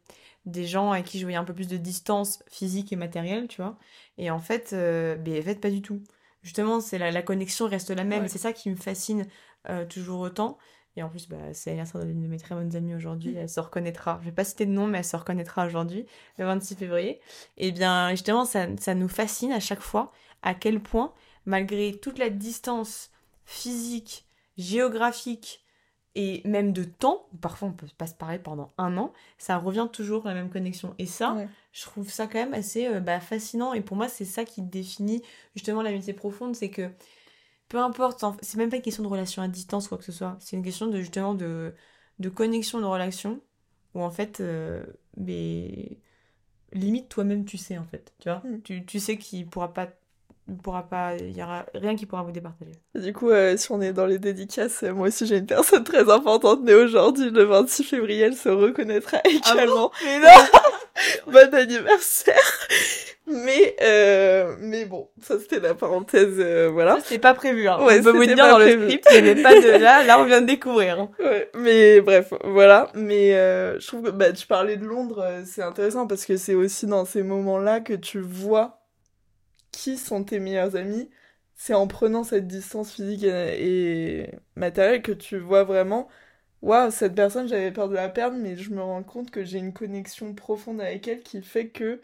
[0.47, 3.63] des gens avec qui je voyais un peu plus de distance physique et matérielle, tu
[3.63, 3.79] vois.
[4.19, 6.03] Et en fait, euh, ben, en fait, pas du tout.
[6.43, 8.29] Justement, c'est la, la connexion reste la même.
[8.29, 9.27] C'est ça qui me fascine
[9.71, 10.59] euh, toujours autant.
[10.97, 13.33] Et en plus, bah, c'est l'anniversaire d'une de mes très bonnes amies aujourd'hui.
[13.33, 13.39] Mm.
[13.39, 14.19] Elle se reconnaîtra.
[14.21, 16.07] Je vais pas citer de nom, mais elle se reconnaîtra aujourd'hui,
[16.39, 17.21] le 26 février.
[17.57, 21.15] Et bien, justement, ça, ça nous fascine à chaque fois à quel point,
[21.47, 23.11] malgré toute la distance
[23.45, 24.27] physique,
[24.57, 25.65] géographique
[26.15, 29.89] et même de temps, parfois on peut pas se parler pendant un an, ça revient
[29.93, 30.95] toujours la même connexion.
[30.99, 31.37] Et ça,
[31.73, 33.73] je trouve ça quand même assez euh, bah, fascinant.
[33.73, 35.23] Et pour moi, c'est ça qui définit
[35.57, 36.89] justement l'amitié profonde, c'est que
[37.69, 40.37] peu importe, c'est même pas une question de relation à distance, quoi que ce soit,
[40.39, 41.75] c'est une question de justement de,
[42.21, 43.41] de connexion, de relation,
[43.95, 44.85] où en fait, euh,
[46.73, 48.43] limite toi-même tu sais en fait, tu vois?
[48.45, 48.63] Mm.
[48.63, 49.89] Tu, tu sais qu'il pourra pas,
[50.49, 52.73] il pourra pas, il y aura rien qui pourra vous départager.
[52.95, 55.85] Du coup, euh, si on est dans les dédicaces, euh, moi aussi j'ai une personne
[55.85, 59.91] très importante née aujourd'hui, le 26 février, elle se reconnaîtra également.
[60.05, 62.37] Mais non bon anniversaire
[63.27, 67.67] mais euh, mais bon ça c'était la parenthèse euh, voilà C'était pas prévu.
[67.69, 67.83] Hein.
[67.83, 68.83] Ouais, on peut vous dire dans prévu.
[68.83, 70.05] le script, il n'y avait pas de là.
[70.05, 71.01] Là, on vient de découvrir.
[71.01, 71.11] hein.
[71.19, 75.63] ouais, mais bref voilà mais euh, je trouve que bah tu parlais de Londres c'est
[75.63, 78.84] intéressant parce que c'est aussi dans ces moments là que tu vois
[79.77, 81.11] qui sont tes meilleurs amis
[81.57, 86.09] c'est en prenant cette distance physique et, et matérielle que tu vois vraiment
[86.63, 89.59] waouh cette personne j'avais peur de la perdre mais je me rends compte que j'ai
[89.59, 92.01] une connexion profonde avec elle qui fait que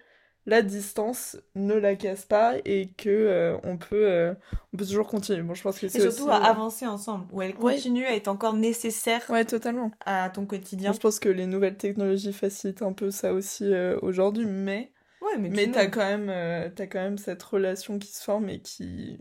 [0.46, 4.35] la distance ne la casse pas et que euh, on peut euh,
[4.72, 7.26] on peut toujours continuer bon je pense que c'est surtout aussi, à euh, avancer ensemble,
[7.33, 7.83] où elle Ouais.
[7.83, 10.92] continue à être encore nécessaire ouais totalement à ton quotidien.
[10.92, 15.37] Je pense que les nouvelles technologies facilitent un peu ça aussi euh, aujourd'hui, mais, Ouais,
[15.38, 18.61] mais, mais t'as quand, même, euh, t'as quand même cette relation qui se forme et
[18.61, 19.18] qui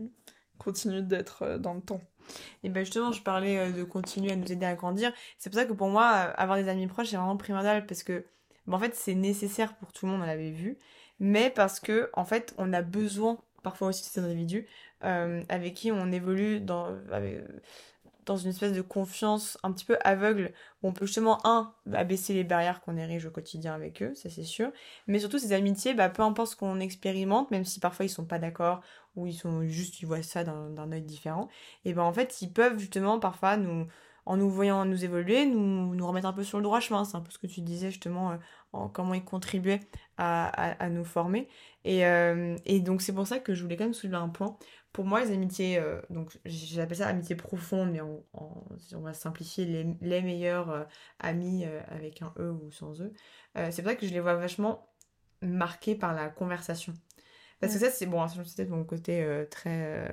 [0.58, 2.00] continue d'être euh, dans le temps.
[2.64, 5.12] Et ben justement, je parlais euh, de continuer à nous aider à grandir.
[5.38, 8.02] C'est pour ça que pour moi, euh, avoir des amis proches, c'est vraiment primordial parce
[8.04, 8.24] que,
[8.66, 10.78] ben, en fait, c'est nécessaire pour tout le monde, on l'avait vu,
[11.20, 14.66] mais parce que, en fait, on a besoin parfois aussi de ces individus
[15.04, 17.44] euh, avec qui on évolue dans, avec-
[18.26, 20.52] dans une espèce de confiance un petit peu aveugle
[20.82, 24.30] où on peut justement, un, abaisser les barrières qu'on érige au quotidien avec eux, ça
[24.30, 24.70] c'est sûr,
[25.06, 28.26] mais surtout ces amitiés, bah, peu importe ce qu'on expérimente, même si parfois ils sont
[28.26, 28.80] pas d'accord
[29.16, 31.48] ou ils sont juste, ils voient ça d'un œil différent,
[31.84, 33.86] et ben en fait, ils peuvent justement parfois nous,
[34.26, 37.04] en nous voyant nous évoluer, nous, remettre un peu sur le droit chemin.
[37.04, 38.36] C'est un peu ce que tu disais justement, euh,
[38.72, 39.80] en comment ils contribuaient
[40.18, 41.48] à nous former.
[41.84, 44.56] Et, euh, et donc c'est pour ça que je voulais quand même soulever un point.
[44.92, 49.02] Pour moi, les amitiés, euh, donc j'appelle ça amitié profonde, mais on, on, si on
[49.02, 50.84] va simplifier les, les meilleurs euh,
[51.20, 53.12] amis euh, avec un E ou sans E.
[53.70, 54.88] C'est pour ça que je les vois vachement
[55.42, 56.92] marqués par la conversation.
[57.60, 60.10] Parce que ça, c'est bon, c'est peut-être mon côté très,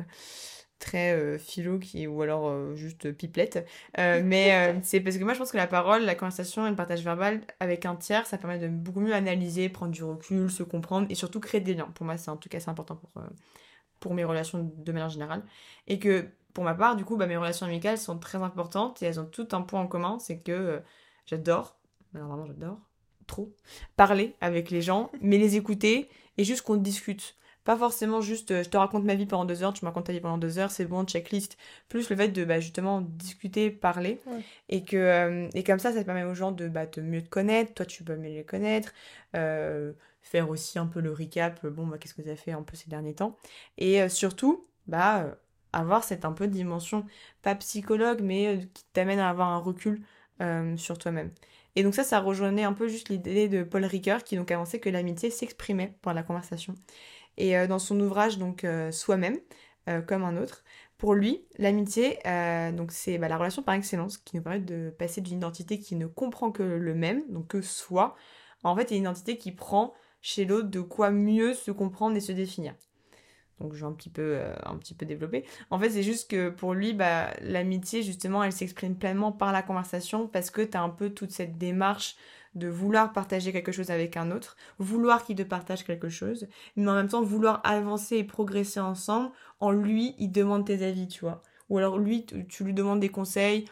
[0.80, 3.66] très euh, philo qui, ou alors euh, juste pipelette.
[3.98, 6.76] Euh, mais c'est parce que moi, je pense que la parole, la conversation et le
[6.76, 10.64] partage verbal avec un tiers, ça permet de beaucoup mieux analyser, prendre du recul, se
[10.64, 11.90] comprendre et surtout créer des liens.
[11.96, 13.10] Pour moi, c'est en tout cas assez important pour,
[14.00, 15.44] pour mes relations de manière générale.
[15.88, 19.06] Et que pour ma part, du coup, bah, mes relations amicales sont très importantes et
[19.06, 20.80] elles ont tout un point en commun, c'est que euh,
[21.28, 21.78] j'adore,
[22.16, 22.80] alors vraiment j'adore,
[23.28, 23.54] trop,
[23.96, 27.36] parler avec les gens, mais les écouter et juste qu'on discute.
[27.64, 30.06] Pas forcément juste euh, je te raconte ma vie pendant deux heures, tu me racontes
[30.06, 31.58] ta vie pendant deux heures, c'est bon, checklist.
[31.90, 34.20] Plus le fait de bah, justement discuter, parler.
[34.26, 34.40] Ouais.
[34.70, 37.30] Et, que, euh, et comme ça, ça permet aux gens de bah, te mieux te
[37.30, 38.94] connaître, toi tu peux mieux les connaître.
[40.28, 42.64] Faire aussi un peu le recap, euh, bon, bah, qu'est-ce que tu as fait un
[42.64, 43.38] peu ces derniers temps.
[43.78, 45.34] Et euh, surtout, bah, euh,
[45.74, 47.06] avoir cette un peu dimension,
[47.42, 50.02] pas psychologue, mais qui t'amène à avoir un recul
[50.78, 51.32] sur toi-même.
[51.76, 54.80] Et donc ça, ça rejoignait un peu juste l'idée de Paul Ricoeur qui donc avançait
[54.80, 56.76] que l'amitié s'exprimait par la conversation.
[57.38, 59.40] Et dans son ouvrage donc Soi-même,
[60.06, 60.64] comme un autre,
[60.98, 62.20] pour lui, l'amitié,
[62.74, 65.96] donc c'est bah, la relation par excellence qui nous permet de passer d'une identité qui
[65.96, 68.16] ne comprend que le même, donc que soi,
[68.64, 72.32] en fait, une identité qui prend chez l'autre de quoi mieux se comprendre et se
[72.32, 72.74] définir.
[73.60, 75.46] Donc je vais un petit peu, euh, un petit peu développer.
[75.72, 79.64] En fait, c'est juste que pour lui, bah, l'amitié, justement, elle s'exprime pleinement par la
[79.64, 82.16] conversation parce que tu as un peu toute cette démarche
[82.56, 86.90] de vouloir partager quelque chose avec un autre, vouloir qu'il te partage quelque chose, mais
[86.90, 89.32] en même temps vouloir avancer et progresser ensemble.
[89.60, 91.44] En lui, il demande tes avis, tu vois.
[91.70, 93.66] Ou alors lui, tu, tu lui demandes des conseils.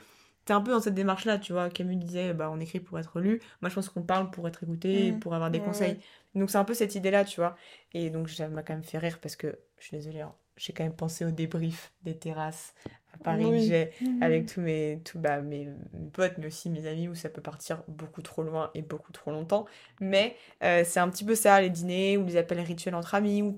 [0.45, 1.69] T'es un peu dans cette démarche-là, tu vois.
[1.69, 3.41] Camus disait, bah, on écrit pour être lu.
[3.61, 5.19] Moi, je pense qu'on parle pour être écouté, Mhm.
[5.19, 5.93] pour avoir des Ouais, conseils.
[5.93, 5.99] ouais.
[6.35, 7.55] Donc c'est un peu cette idée-là, tu vois.
[7.93, 10.73] Et donc ça m'a quand même fait rire parce que, je suis désolée, hein, j'ai
[10.73, 12.73] quand même pensé au débrief des terrasses
[13.13, 16.85] à Paris que j'ai avec tous mes, tous, bah, mes, mes potes, mais aussi mes
[16.85, 19.65] amis, où ça peut partir beaucoup trop loin et beaucoup trop longtemps.
[20.01, 23.41] Mais euh, c'est un petit peu ça, les dîners ou les appels rituels entre amis,
[23.41, 23.57] où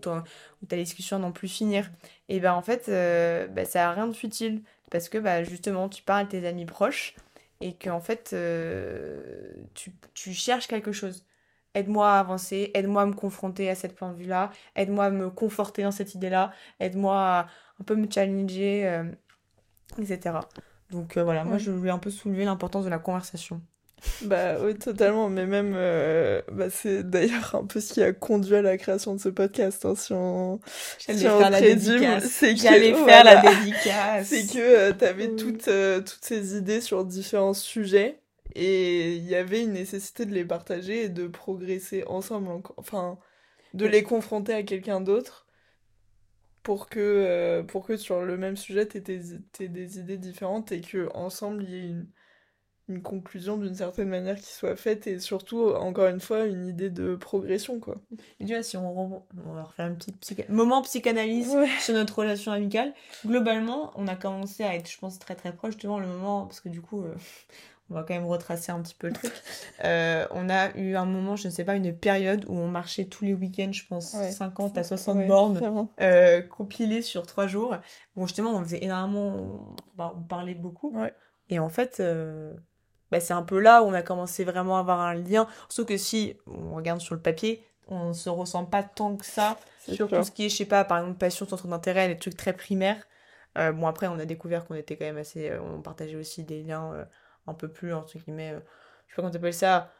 [0.62, 1.90] discussions à n'en plus finir.
[2.30, 5.90] Et ben en fait, euh, bah, ça a rien de futile, parce que bah, justement,
[5.90, 7.16] tu parles à tes amis proches,
[7.62, 11.26] et qu'en fait, euh, tu, tu cherches quelque chose.
[11.74, 15.30] Aide-moi à avancer, aide-moi à me confronter à cette point de vue-là, aide-moi à me
[15.30, 17.48] conforter dans cette idée-là, aide-moi à
[17.80, 19.04] un peu me challenger, euh,
[20.00, 20.40] etc.
[20.90, 23.62] Donc euh, voilà, moi je voulais un peu soulever l'importance de la conversation.
[24.22, 28.56] Bah oui, totalement, mais même, euh, bah, c'est d'ailleurs un peu ce qui a conduit
[28.56, 30.60] à la création de ce podcast, hein, si on,
[30.98, 32.26] J'allais si on faire la dédicace.
[32.30, 33.42] c'est que, faire la voilà.
[33.42, 34.28] dédicace.
[34.28, 38.22] C'est que euh, t'avais toutes, euh, toutes ces idées sur différents sujets
[38.56, 43.20] et il y avait une nécessité de les partager et de progresser ensemble, en- enfin,
[43.74, 45.48] de les confronter à quelqu'un d'autre
[46.64, 49.00] pour que, pour que sur le même sujet t'aies
[49.70, 52.08] des idées différentes et que ensemble il y ait une,
[52.90, 56.90] une conclusion d'une certaine manière qui soit faite et surtout, encore une fois, une idée
[56.90, 57.96] de progression, quoi.
[58.40, 60.14] Et tu vois, si on, on va refaire un petit
[60.50, 62.94] moment psychanalyse sur notre relation amicale,
[63.26, 66.62] globalement, on a commencé à être, je pense, très très proche, justement, le moment, parce
[66.62, 67.14] que du coup, euh,
[67.90, 69.34] on va quand même retracer un petit peu le truc.
[69.84, 73.06] Euh, on a eu un moment, je ne sais pas, une période où on marchait
[73.06, 77.78] tous les week-ends, je pense, 50 à 60 bornes, euh, compilées sur trois jours.
[78.16, 80.96] Bon, justement, on faisait énormément, on, parlait beaucoup.
[81.50, 82.54] Et en fait, euh,
[83.12, 85.48] bah, c'est un peu là où on a commencé vraiment à avoir un lien.
[85.70, 89.26] Sauf que si on regarde sur le papier, on ne se ressent pas tant que
[89.26, 92.18] ça sur tout ce qui est, je sais pas, par exemple, passion, centre d'intérêt, les
[92.18, 93.02] trucs très primaires.
[93.56, 95.52] bon, après, on a découvert qu'on était quand même assez.
[95.58, 97.08] on partageait aussi des liens
[97.48, 98.60] un peu plus, entre guillemets, euh,
[99.08, 99.92] je sais pas comment t'appelles ça,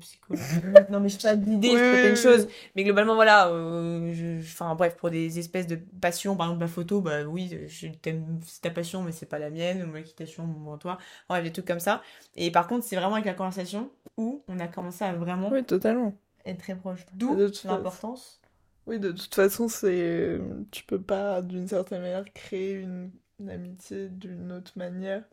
[0.00, 0.90] psychologique.
[0.90, 2.48] non, mais je pas d'idée, oui, je une chose.
[2.76, 7.00] Mais globalement, voilà, euh, enfin bref, pour des espèces de passions, par exemple la photo,
[7.00, 10.98] bah oui, c'est ta passion, mais c'est pas la mienne, ou l'équitation, ou toi.
[11.28, 12.02] Bref, des trucs comme ça.
[12.36, 15.50] Et par contre, c'est vraiment avec la conversation où on a commencé à vraiment.
[15.50, 16.14] Oui, totalement.
[16.44, 17.04] Être très proche.
[17.14, 18.40] D'où l'importance.
[18.86, 20.40] Oui, de toute façon, c'est.
[20.70, 23.10] Tu peux pas, d'une certaine manière, créer une
[23.48, 25.24] amitié d'une autre manière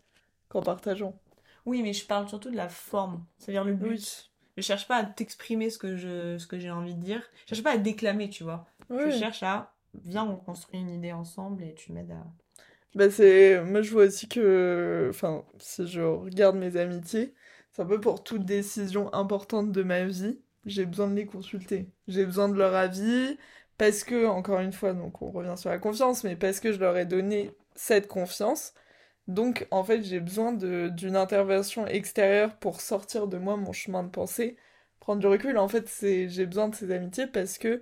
[0.49, 1.13] qu'en partageant.
[1.69, 4.31] Oui, mais je parle surtout de la forme, c'est-à-dire le but.
[4.57, 7.21] Je cherche pas à t'exprimer ce que je ce que j'ai envie de dire.
[7.45, 8.65] Je cherche pas à déclamer, tu vois.
[8.89, 12.25] Je cherche à viens on construit une idée ensemble et tu m'aides à
[12.95, 17.35] bah c'est moi je vois aussi que enfin si je regarde mes amitiés,
[17.71, 21.87] c'est un peu pour toute décision importante de ma vie, j'ai besoin de les consulter.
[22.07, 23.37] J'ai besoin de leur avis
[23.77, 26.79] parce que encore une fois donc on revient sur la confiance mais parce que je
[26.79, 28.73] leur ai donné cette confiance
[29.29, 34.09] donc, en fait, j'ai besoin d'une intervention extérieure pour sortir de moi mon chemin de
[34.09, 34.57] pensée,
[34.99, 35.59] prendre du recul.
[35.59, 37.79] En fait, j'ai besoin de ces amitiés parce que,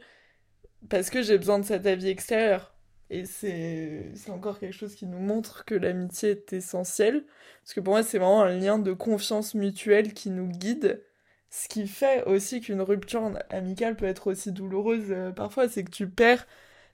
[0.89, 2.75] parce que j'ai besoin de cet avis extérieur.
[3.10, 7.25] Et c'est encore quelque chose qui nous montre que l'amitié est essentielle.
[7.63, 11.01] Parce que pour moi, c'est vraiment un lien de confiance mutuelle qui nous guide.
[11.49, 15.91] Ce qui fait aussi qu'une rupture amicale peut être aussi douloureuse euh, parfois, c'est que
[15.91, 16.45] tu perds,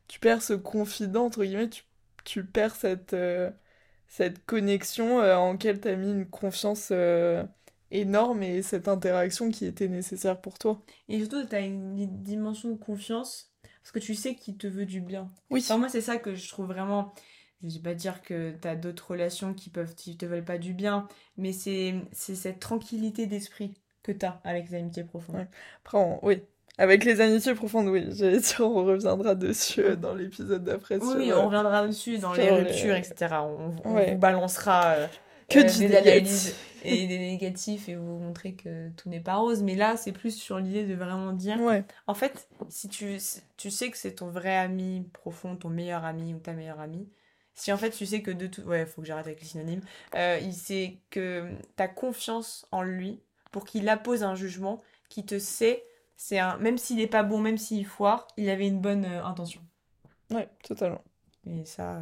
[0.08, 1.70] tu perds ce confident, entre guillemets,
[2.24, 3.50] tu, perds cette, euh,
[4.08, 7.44] cette connexion euh, en laquelle tu as mis une confiance euh,
[7.92, 10.82] énorme et cette interaction qui était nécessaire pour toi.
[11.10, 14.86] Et surtout, tu as une dimension de confiance parce que tu sais qu'il te veut
[14.86, 15.30] du bien.
[15.50, 15.66] Oui.
[15.78, 17.14] moi, c'est ça que je trouve vraiment.
[17.64, 20.58] Je vais pas dire que tu as d'autres relations qui peuvent qui te veulent pas
[20.58, 25.48] du bien, mais c'est cette tranquillité d'esprit que tu as avec les amitiés profondes.
[25.84, 26.42] Après, oui,
[26.78, 28.08] avec les amitiés profondes, oui.
[28.12, 30.98] J'allais dire, on reviendra dessus euh, dans l'épisode d'après.
[30.98, 33.36] Oui, on reviendra dessus dans les ruptures, etc.
[33.44, 35.08] On, vous balancera euh,
[35.50, 39.62] que euh, des analyses et des négatifs et vous montrer que tout n'est pas rose.
[39.62, 41.60] Mais là, c'est plus sur l'idée de vraiment dire.
[42.08, 43.18] En fait, si tu,
[43.58, 47.08] tu sais que c'est ton vrai ami profond, ton meilleur ami ou ta meilleure amie,
[47.54, 48.64] si en fait tu sais que de tout.
[48.64, 49.82] Ouais, faut que j'arrête avec les synonymes.
[50.16, 53.20] il sait que tu as confiance en lui
[53.52, 55.84] pour qu'il appose un jugement qui te sait
[56.16, 59.24] c'est un même s'il est pas bon, même s'il foire, il avait une bonne euh,
[59.24, 59.62] intention.
[60.32, 61.04] Ouais, totalement.
[61.46, 62.02] Et ça,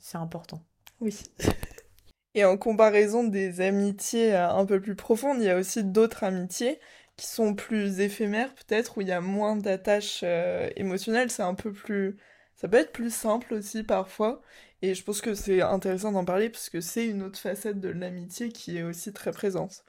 [0.00, 0.62] c'est important.
[1.00, 1.16] Oui.
[2.34, 6.24] Et en comparaison des amitiés euh, un peu plus profondes, il y a aussi d'autres
[6.24, 6.80] amitiés
[7.16, 11.54] qui sont plus éphémères peut-être, où il y a moins d'attaches euh, émotionnelles, c'est un
[11.54, 12.16] peu plus...
[12.56, 14.40] Ça peut être plus simple aussi parfois,
[14.82, 17.88] et je pense que c'est intéressant d'en parler parce que c'est une autre facette de
[17.88, 19.84] l'amitié qui est aussi très présente.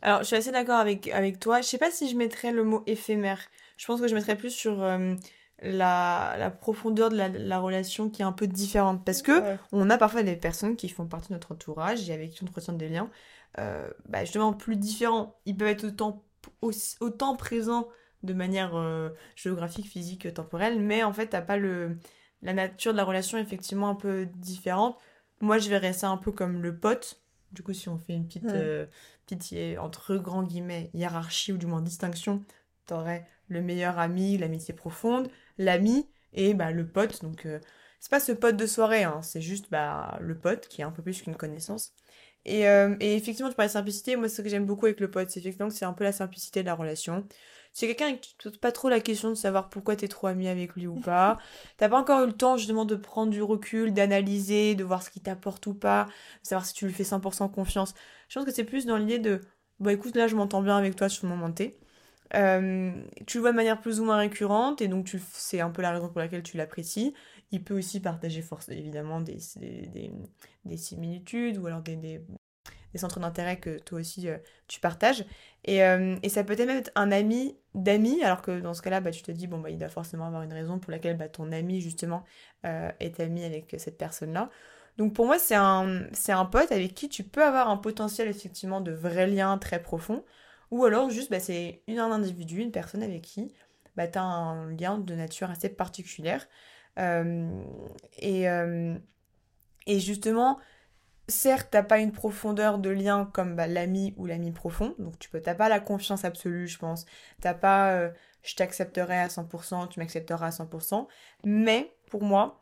[0.00, 1.60] Alors, je suis assez d'accord avec, avec toi.
[1.60, 3.40] Je sais pas si je mettrais le mot éphémère.
[3.76, 5.14] Je pense que je mettrais plus sur euh,
[5.62, 9.04] la, la, profondeur de la, la, relation qui est un peu différente.
[9.04, 12.30] Parce que on a parfois des personnes qui font partie de notre entourage et avec
[12.30, 13.10] qui on entretient des liens
[13.58, 15.36] euh, bah, justement plus différents.
[15.46, 16.24] Ils peuvent être autant,
[17.00, 17.88] autant présents
[18.22, 21.98] de manière euh, géographique, physique, temporelle, mais en fait, t'as pas le,
[22.42, 24.98] la nature de la relation effectivement un peu différente.
[25.40, 27.20] Moi, je verrais ça un peu comme le pote.
[27.52, 28.46] Du coup, si on fait une petite,
[29.26, 32.44] pitié, entre grands guillemets, hiérarchie ou du moins distinction,
[32.86, 35.28] t'aurais le meilleur ami, l'amitié profonde,
[35.58, 37.22] l'ami et bah, le pote.
[37.22, 37.60] Donc, euh,
[38.00, 40.90] c'est pas ce pote de soirée, hein, c'est juste bah, le pote qui est un
[40.90, 41.92] peu plus qu'une connaissance.
[42.44, 44.16] Et, euh, et, effectivement, tu parlais de simplicité.
[44.16, 46.12] Moi, ce que j'aime beaucoup avec le pote, c'est effectivement que c'est un peu la
[46.12, 47.26] simplicité de la relation.
[47.72, 50.48] C'est quelqu'un qui te pose pas trop la question de savoir pourquoi t'es trop ami
[50.48, 51.38] avec lui ou pas.
[51.78, 55.10] T'as pas encore eu le temps justement de prendre du recul, d'analyser, de voir ce
[55.10, 56.04] qui t'apporte ou pas,
[56.42, 57.94] de savoir si tu lui fais 100% confiance.
[58.28, 59.40] Je pense que c'est plus dans l'idée de,
[59.80, 61.78] bah écoute, là je m'entends bien avec toi sur le moment T.
[62.34, 62.92] Euh,
[63.26, 65.82] tu le vois de manière plus ou moins récurrente et donc tu c'est un peu
[65.82, 67.14] la raison pour laquelle tu l'apprécies.
[67.50, 70.10] Il peut aussi partager force, évidemment des, des,
[70.64, 72.22] des, similitudes ou alors des, des,
[72.94, 75.26] centres d'intérêt que toi aussi euh, tu partages.
[75.64, 79.00] Et, euh, et, ça peut même être un ami d'amis, alors que dans ce cas-là,
[79.00, 81.28] bah, tu te dis, bon, bah, il doit forcément avoir une raison pour laquelle bah,
[81.28, 82.24] ton ami, justement,
[82.64, 84.50] est ami avec cette personne-là.
[84.98, 88.92] Donc pour moi, c'est un, pote avec qui tu peux avoir un potentiel effectivement de
[88.92, 90.24] vrais liens très profonds.
[90.70, 93.54] Ou alors juste, bah, c'est un individu, une personne avec qui
[93.96, 96.46] bah, tu as un lien de nature assez particulière.
[96.98, 97.50] Euh,
[98.22, 98.98] euh,
[99.86, 100.58] et justement,
[101.28, 105.28] certes, t'as pas une profondeur de lien comme bah, l'ami ou l'ami profond, donc tu
[105.28, 107.06] peux, t'as pas la confiance absolue, je pense.
[107.40, 108.10] T'as pas euh,
[108.42, 111.06] je t'accepterai à 100%, tu m'accepteras à 100%,
[111.44, 112.60] mais pour moi,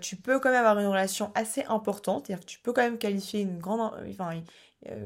[0.00, 2.98] tu peux quand même avoir une relation assez importante, c'est-à-dire que tu peux quand même
[2.98, 4.40] qualifier une grande, enfin,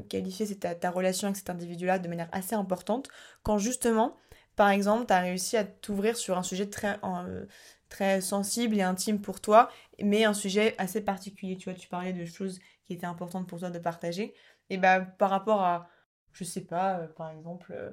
[0.09, 3.09] qualifier ta, ta relation avec cet individu-là de manière assez importante,
[3.43, 4.15] quand justement,
[4.55, 7.45] par exemple, tu as réussi à t'ouvrir sur un sujet très, euh,
[7.89, 9.69] très sensible et intime pour toi,
[10.01, 11.57] mais un sujet assez particulier.
[11.57, 12.59] Tu vois, tu parlais de choses
[12.91, 14.33] qui étaient importantes pour toi de partager.
[14.69, 15.87] Et bah, par rapport à,
[16.33, 17.91] je sais pas, euh, par exemple, euh,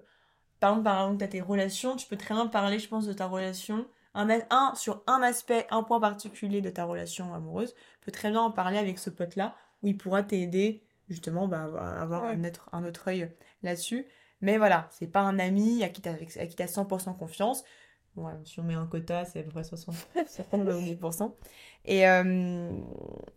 [0.59, 3.07] par exemple, par exemple, tu as tes relations, tu peux très bien parler, je pense,
[3.07, 3.87] de ta relation.
[4.15, 8.31] Un, un, sur un aspect, un point particulier de ta relation amoureuse, tu peux très
[8.31, 12.43] bien en parler avec ce pote-là, où il pourra t'aider justement bah, à avoir un,
[12.45, 13.31] autre, un autre œil
[13.63, 14.07] là-dessus.
[14.41, 17.63] Mais voilà, c'est pas un ami à qui tu as 100% confiance.
[18.19, 19.95] Ouais, si on met un quota, c'est à peu près 60,
[20.27, 21.37] 70%.
[21.85, 22.71] Et, euh,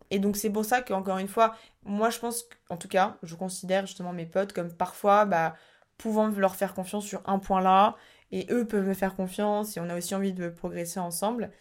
[0.09, 3.35] et donc, c'est pour ça qu'encore une fois, moi, je pense, en tout cas, je
[3.35, 5.55] considère justement mes potes comme parfois bah,
[5.97, 7.95] pouvant leur faire confiance sur un point là,
[8.31, 11.51] et eux peuvent me faire confiance, et on a aussi envie de progresser ensemble,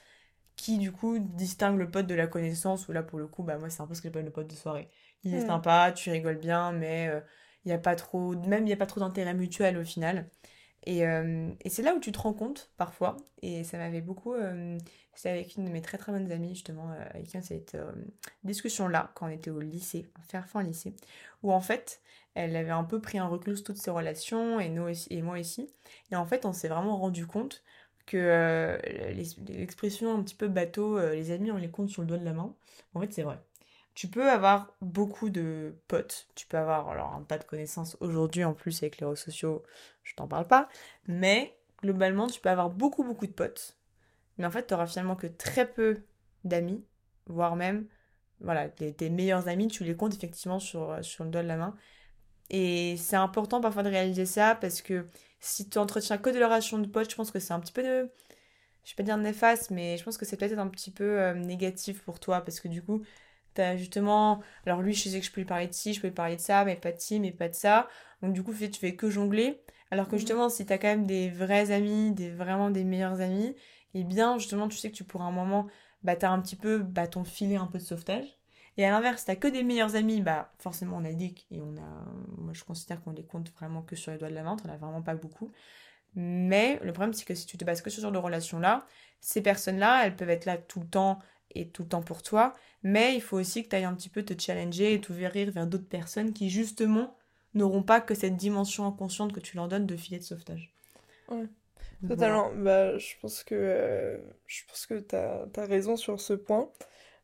[0.56, 3.58] qui du coup distingue le pote de la connaissance, où là, pour le coup, bah,
[3.58, 4.88] moi, c'est un peu ce que j'appelle le pote de soirée.
[5.24, 7.08] Il est sympa, tu rigoles bien, mais.
[7.08, 7.20] Euh,
[7.64, 10.28] il n'y a pas trop, même il n'y a pas trop d'intérêt mutuel au final.
[10.84, 14.34] Et, euh, et c'est là où tu te rends compte parfois, et ça m'avait beaucoup.
[14.34, 14.78] Euh,
[15.14, 17.76] c'était avec une de mes très très bonnes amies justement, euh, avec qui on cette
[18.44, 20.94] discussion-là, quand on était au lycée, faire fin lycée,
[21.42, 22.00] où en fait,
[22.34, 25.38] elle avait un peu pris un recul sur toutes ses relations, et, nous et moi
[25.38, 25.68] aussi.
[26.12, 27.62] Et en fait, on s'est vraiment rendu compte
[28.06, 28.78] que
[29.48, 32.32] l'expression un petit peu bateau, les amis, on les compte sur le doigt de la
[32.32, 32.54] main,
[32.94, 33.38] en fait, c'est vrai.
[33.94, 38.44] Tu peux avoir beaucoup de potes, tu peux avoir alors un tas de connaissances aujourd'hui
[38.44, 39.62] en plus avec les réseaux sociaux,
[40.04, 40.68] je t'en parle pas,
[41.06, 43.76] mais globalement tu peux avoir beaucoup beaucoup de potes,
[44.38, 46.02] mais en fait tu auras finalement que très peu
[46.44, 46.84] d'amis,
[47.26, 47.86] voire même,
[48.40, 51.76] voilà, tes, meilleurs amis, tu les comptes effectivement sur, le doigt de la main.
[52.50, 55.06] Et c'est important parfois de réaliser ça parce que
[55.40, 57.82] si tu entretiens que des relations de potes, je pense que c'est un petit peu
[57.82, 58.10] de.
[58.84, 61.34] Je vais pas dire néfaste, mais je pense que c'est peut-être un petit peu euh,
[61.34, 63.02] négatif pour toi parce que du coup,
[63.54, 66.08] T'as justement, alors lui, je sais que je peux lui parler de ci, je peux
[66.08, 67.88] lui parler de ça, mais pas de ci, mais pas de ça.
[68.22, 69.60] Donc du coup, tu fais que jongler.
[69.90, 70.18] Alors que mhm.
[70.18, 73.54] justement, si t'as quand même des vrais amis, des vraiment des meilleurs amis,
[73.94, 75.66] et eh bien justement, tu sais que tu pourras un moment,
[76.02, 78.38] bah t'as un petit peu bah, ton filet un peu de sauvetage.
[78.76, 81.76] Et à l'inverse, t'as que des meilleurs amis, bah forcément on a dit et on
[81.76, 82.04] a,
[82.38, 84.68] moi je considère qu'on les compte vraiment que sur les doigts de la main, on
[84.68, 85.50] a vraiment pas beaucoup.
[86.14, 88.58] Mais le problème c'est que si tu te bases que sur ce genre de relation
[88.60, 88.86] là,
[89.20, 91.18] ces personnes-là, elles peuvent être là tout le temps
[91.54, 94.08] et tout le temps pour toi, mais il faut aussi que tu ailles un petit
[94.08, 97.16] peu te challenger et t'ouvrir vers d'autres personnes qui justement
[97.54, 100.72] n'auront pas que cette dimension inconsciente que tu leur donnes de filet de sauvetage.
[101.28, 101.46] Ouais.
[102.06, 102.50] Totalement.
[102.54, 106.70] Bah, je pense que, euh, je pense que tu as, raison sur ce point.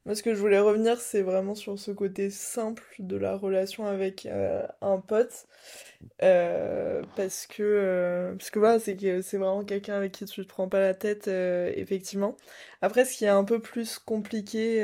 [0.07, 3.86] Moi, ce que je voulais revenir, c'est vraiment sur ce côté simple de la relation
[3.86, 5.48] avec euh, un pote.
[6.22, 10.42] Euh, parce que, euh, parce que voilà, c'est que c'est vraiment quelqu'un avec qui tu
[10.44, 12.36] te prends pas la tête, effectivement.
[12.82, 14.76] Après, ce qui est un peu plus compliqué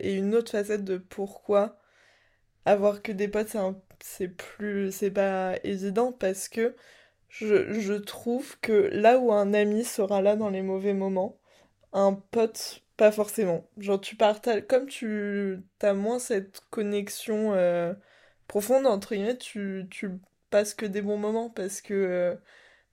[0.00, 1.76] et une autre facette de pourquoi
[2.64, 3.58] avoir que des potes, c'est
[4.02, 6.74] c'est plus, c'est pas évident parce que
[7.28, 11.38] je, je trouve que là où un ami sera là dans les mauvais moments,
[11.92, 13.64] un pote pas forcément.
[13.78, 14.66] Genre, tu partages.
[14.68, 17.94] Comme tu as moins cette connexion euh,
[18.46, 20.20] profonde, entre guillemets, tu, tu
[20.50, 21.94] passes que des bons moments parce que.
[21.94, 22.34] Euh,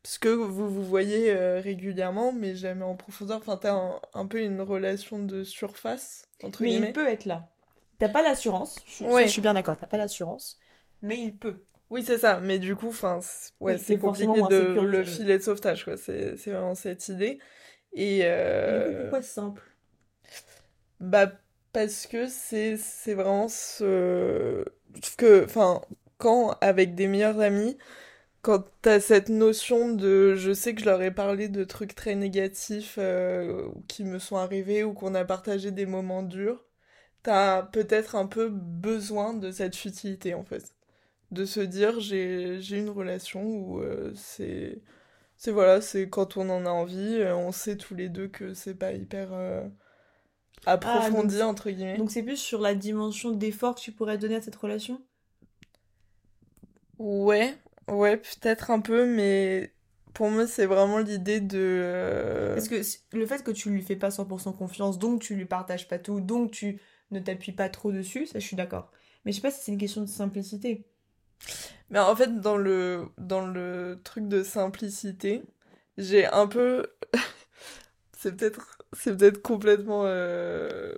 [0.03, 3.39] parce que vous vous voyez euh, régulièrement, mais jamais en profondeur.
[3.39, 7.49] Enfin, t'as un, un peu une relation de surface, entre mais il peut être là.
[7.99, 8.78] T'as pas l'assurance.
[8.88, 10.58] Je, je suis bien d'accord, t'as pas l'assurance.
[11.01, 11.58] Mais il peut.
[11.89, 12.39] Oui, c'est ça.
[12.39, 13.20] Mais du coup, enfin,
[13.60, 15.97] ouais, c'est compliqué de le filet de sauvetage, quoi.
[15.97, 17.39] C'est vraiment cette idée.
[17.91, 18.22] Et.
[19.01, 19.62] pourquoi simple?
[21.00, 21.32] Bah,
[21.74, 24.64] parce que c'est c'est vraiment ce.
[25.18, 25.82] que, enfin,
[26.18, 27.78] quand, avec des meilleurs amis,
[28.41, 32.16] quand t'as cette notion de je sais que je leur ai parlé de trucs très
[32.16, 36.66] négatifs euh, qui me sont arrivés ou qu'on a partagé des moments durs,
[37.24, 40.74] t'as peut-être un peu besoin de cette futilité en fait.
[41.32, 44.82] De se dire j'ai une relation où euh, c'est.
[45.38, 48.54] C'est voilà, c'est quand on en a envie, euh, on sait tous les deux que
[48.56, 49.30] c'est pas hyper
[50.66, 51.97] approfondi, ah, entre guillemets.
[51.97, 55.01] Donc c'est plus sur la dimension d'effort que tu pourrais donner à cette relation?
[56.99, 57.55] Ouais,
[57.88, 59.72] ouais, peut-être un peu, mais
[60.14, 61.60] pour moi, c'est vraiment l'idée de.
[61.60, 62.82] Euh, Parce que
[63.16, 66.22] le fait que tu lui fais pas 100% confiance, donc tu lui partages pas tout,
[66.22, 66.82] donc tu
[67.12, 68.91] ne t'appuie pas trop dessus, ça je suis d'accord.
[69.24, 70.86] Mais je sais pas si c'est une question de simplicité.
[71.89, 75.43] Mais en fait, dans le, dans le truc de simplicité,
[75.97, 76.88] j'ai un peu.
[78.18, 80.93] C'est peut-être c'est peut-être complètement euh,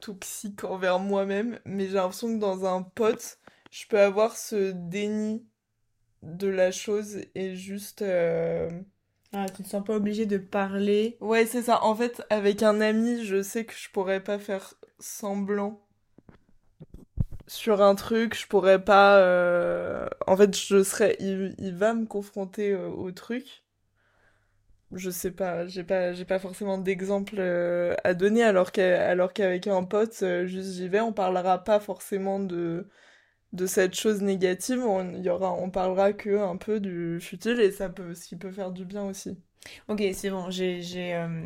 [0.00, 3.38] toxique envers moi-même, mais j'ai l'impression que dans un pote,
[3.70, 5.44] je peux avoir ce déni
[6.22, 8.02] de la chose et juste.
[8.02, 8.70] Euh,
[9.32, 11.16] ah, tu te sens pas obligé de parler.
[11.20, 11.82] Ouais, c'est ça.
[11.82, 15.80] En fait, avec un ami, je sais que je pourrais pas faire semblant
[17.48, 19.18] sur un truc, je pourrais pas.
[19.18, 21.16] Euh, en fait, je serais.
[21.18, 23.61] Il, va me confronter au truc.
[24.94, 29.84] Je sais pas, j'ai pas, j'ai pas forcément d'exemple euh, à donner, alors qu'avec un
[29.84, 32.86] pote, juste j'y vais, on parlera pas forcément de
[33.52, 37.70] de cette chose négative, on y aura, on parlera que un peu du futile et
[37.70, 39.36] ça peut, ce qui peut faire du bien aussi.
[39.88, 41.44] Ok, c'est bon, j'ai j'ai euh,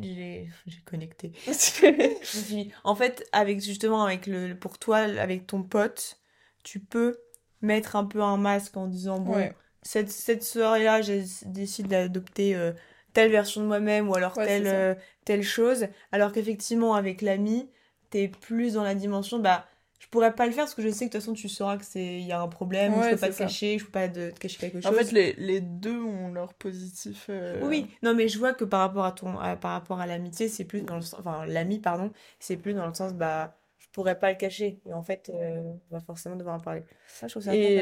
[0.00, 0.50] j'ai
[0.84, 1.32] connecté.
[2.84, 6.18] en fait, avec justement avec le pour toi avec ton pote,
[6.62, 7.18] tu peux
[7.62, 9.48] mettre un peu un masque en disant bon
[9.84, 11.12] cette cette soirée là, je
[11.46, 12.72] décide d'adopter euh,
[13.12, 17.68] telle version de moi-même ou alors telle euh, telle chose, alors qu'effectivement avec l'ami,
[18.10, 19.66] t'es plus dans la dimension bah
[20.00, 21.78] je pourrais pas le faire parce que je sais que de toute façon tu sauras
[21.78, 24.08] que c'est il y a un problème je peux pas te cacher je peux pas
[24.08, 28.14] te, cacher quelque chose en fait les, les deux ont leur positif euh, oui non
[28.14, 30.96] mais je vois que par rapport à ton par rapport à l'amitié c'est plus dans
[30.96, 34.36] le sens enfin l'ami pardon c'est plus dans le sens bah je pourrais pas le
[34.36, 34.80] cacher.
[34.86, 36.82] Et en fait on va forcément devoir en parler.
[37.06, 37.80] Ça je trouve ça et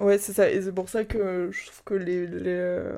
[0.00, 2.92] ouais c'est ça et c'est pour ça que je trouve que les, les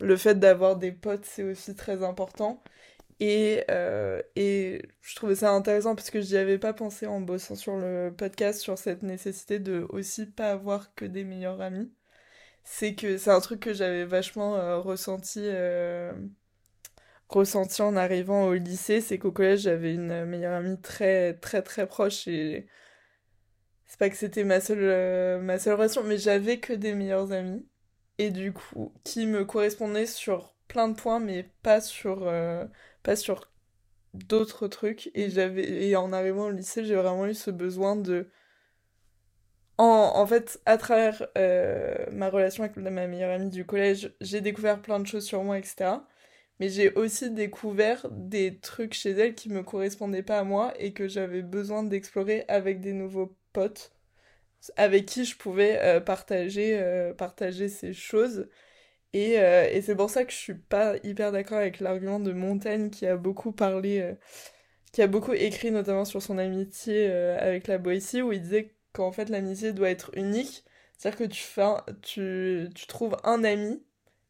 [0.00, 2.62] le fait d'avoir des potes c'est aussi très important
[3.20, 7.56] et, euh, et je trouvais ça intéressant parce que j'y avais pas pensé en bossant
[7.56, 11.92] sur le podcast sur cette nécessité de aussi pas avoir que des meilleurs amis.
[12.64, 16.12] C'est que c'est un truc que j'avais vachement euh, ressenti, euh,
[17.28, 19.00] ressenti en arrivant au lycée.
[19.00, 22.66] C'est qu'au collège, j'avais une meilleure amie très, très, très proche et
[23.90, 27.66] c'est pas que c'était ma seule, ma seule relation, mais j'avais que des meilleurs amis.
[28.18, 32.30] Et du coup, qui me correspondaient sur plein de points, mais pas sur
[33.02, 33.50] pas sur
[34.14, 35.10] d'autres trucs.
[35.14, 38.30] Et j'avais et en arrivant au lycée, j'ai vraiment eu ce besoin de
[39.78, 44.40] en, en fait, à travers euh, ma relation avec ma meilleure amie du collège, j'ai
[44.42, 46.06] découvert plein de choses sur moi, etc.
[46.60, 50.92] Mais j'ai aussi découvert des trucs chez elle qui me correspondaient pas à moi et
[50.92, 53.92] que j'avais besoin d'explorer avec des nouveaux potes
[54.76, 58.48] avec qui je pouvais euh, partager, euh, partager ces choses
[59.12, 62.32] et, euh, et c'est pour ça que je suis pas hyper d'accord avec l'argument de
[62.32, 64.16] Montaigne qui a beaucoup parlé,
[64.92, 69.12] qui a beaucoup écrit notamment sur son amitié avec la Boétie, où il disait qu'en
[69.12, 70.64] fait l'amitié doit être unique.
[70.98, 71.64] C'est-à-dire que tu, fais
[72.02, 73.82] tu, tu trouves un ami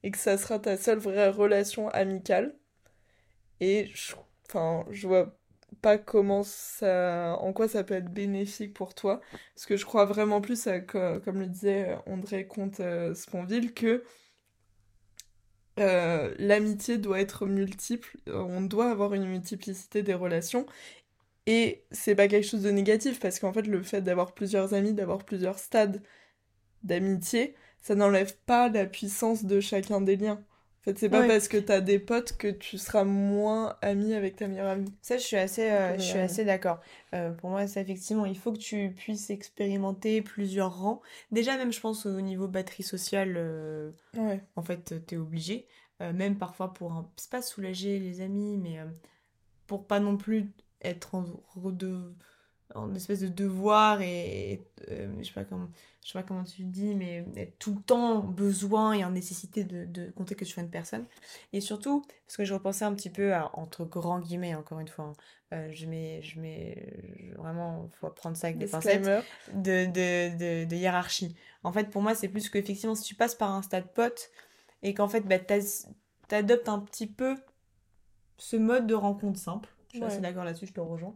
[0.03, 2.57] et que ça sera ta seule vraie relation amicale.
[3.61, 4.15] Et je,
[4.49, 5.40] enfin, je vois
[5.83, 9.21] pas comment ça, en quoi ça peut être bénéfique pour toi.
[9.55, 14.05] Parce que je crois vraiment plus à, comme le disait André Comte-Sponville, que
[15.79, 20.67] euh, l'amitié doit être multiple, on doit avoir une multiplicité des relations.
[21.47, 24.93] Et c'est pas quelque chose de négatif, parce qu'en fait, le fait d'avoir plusieurs amis,
[24.93, 26.03] d'avoir plusieurs stades
[26.83, 30.45] d'amitié, ça n'enlève pas la puissance de chacun des liens.
[30.81, 34.37] En fait, c'est pas parce que t'as des potes que tu seras moins ami avec
[34.37, 34.91] ta meilleure amie.
[35.03, 36.81] Ça, je suis assez, euh, je suis assez d'accord.
[37.15, 41.03] Euh, pour moi, c'est effectivement, il faut que tu puisses expérimenter plusieurs rangs.
[41.33, 43.91] Déjà, même, je pense, au niveau batterie sociale, euh,
[44.57, 45.67] en fait, t'es obligé.
[46.01, 48.79] même parfois pour, c'est pas soulager les amis, mais
[49.67, 50.51] pour pas non plus
[50.81, 51.27] être en,
[51.71, 52.15] de
[52.75, 55.69] en espèce de devoir et, je sais pas comment
[56.03, 59.65] je sais pas comment tu dis mais être tout le temps besoin et en nécessité
[59.65, 61.05] de, de compter que tu sois une personne.
[61.53, 64.89] Et surtout parce que je repensais un petit peu à, entre grands guillemets encore une
[64.89, 65.13] fois hein,
[65.53, 69.03] euh, je mets je mets vraiment faut prendre ça avec des pincettes
[69.55, 71.37] de, de, de, hiérarchie.
[71.65, 74.31] En fait pour moi c'est plus qu'effectivement si tu passes par un stade pote
[74.83, 75.39] et qu'en fait bah,
[76.29, 77.37] t'adoptes un petit peu
[78.39, 79.69] ce mode de rencontre simple.
[79.93, 81.15] Je suis assez d'accord là-dessus je te rejoins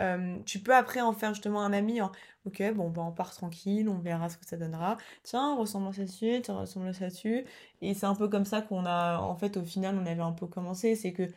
[0.00, 2.10] euh, tu peux après en faire justement un ami en
[2.46, 6.40] ok bon bah on part tranquille on verra ce que ça donnera tiens ressemblance là-dessus
[6.42, 7.44] tiens ressemblance là-dessus
[7.82, 10.32] et c'est un peu comme ça qu'on a en fait au final on avait un
[10.32, 11.28] peu commencé c'est que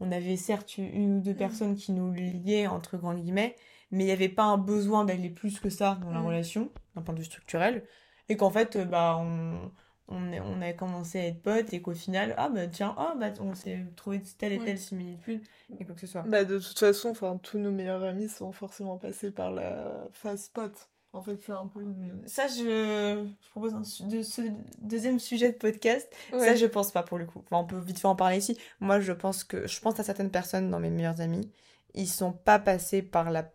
[0.00, 1.36] on avait certes une ou deux mmh.
[1.36, 3.56] personnes qui nous liaient entre grands guillemets
[3.90, 6.26] mais il n'y avait pas un besoin d'aller plus que ça dans la mmh.
[6.26, 7.84] relation d'un point de vue structurel
[8.28, 9.70] et qu'en fait bah on
[10.08, 13.32] on, on a commencé à être potes et qu'au final, ah bah tiens, ah bah
[13.40, 15.42] on s'est trouvé telle et telle similitude
[15.78, 16.22] et quoi que ce soit.
[16.22, 20.48] Bah de toute façon, enfin tous nos meilleurs amis sont forcément passés par la phase
[20.48, 20.88] pote.
[21.12, 21.80] En fait, c'est un peu
[22.26, 24.42] Ça, je, je propose un de ce
[24.80, 26.12] deuxième sujet de podcast.
[26.30, 27.40] Ça, je pense pas pour le coup.
[27.44, 28.58] Enfin, on peut vite fait en parler ici.
[28.80, 31.48] Moi, je pense que je pense à certaines personnes dans mes meilleurs amis
[31.94, 33.50] ils sont pas passés par la.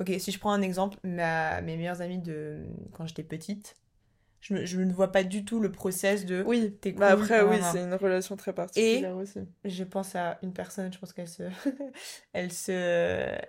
[0.00, 1.60] Ok, si je prends un exemple, ma...
[1.60, 3.76] mes meilleurs amis de quand j'étais petite,
[4.44, 6.44] je, je ne vois pas du tout le process de.
[6.46, 9.40] Oui, T'es bah cool, après, oui, c'est une relation très particulière aussi.
[9.64, 11.44] Je pense à une personne, je pense qu'elle se,
[12.34, 12.70] elle se,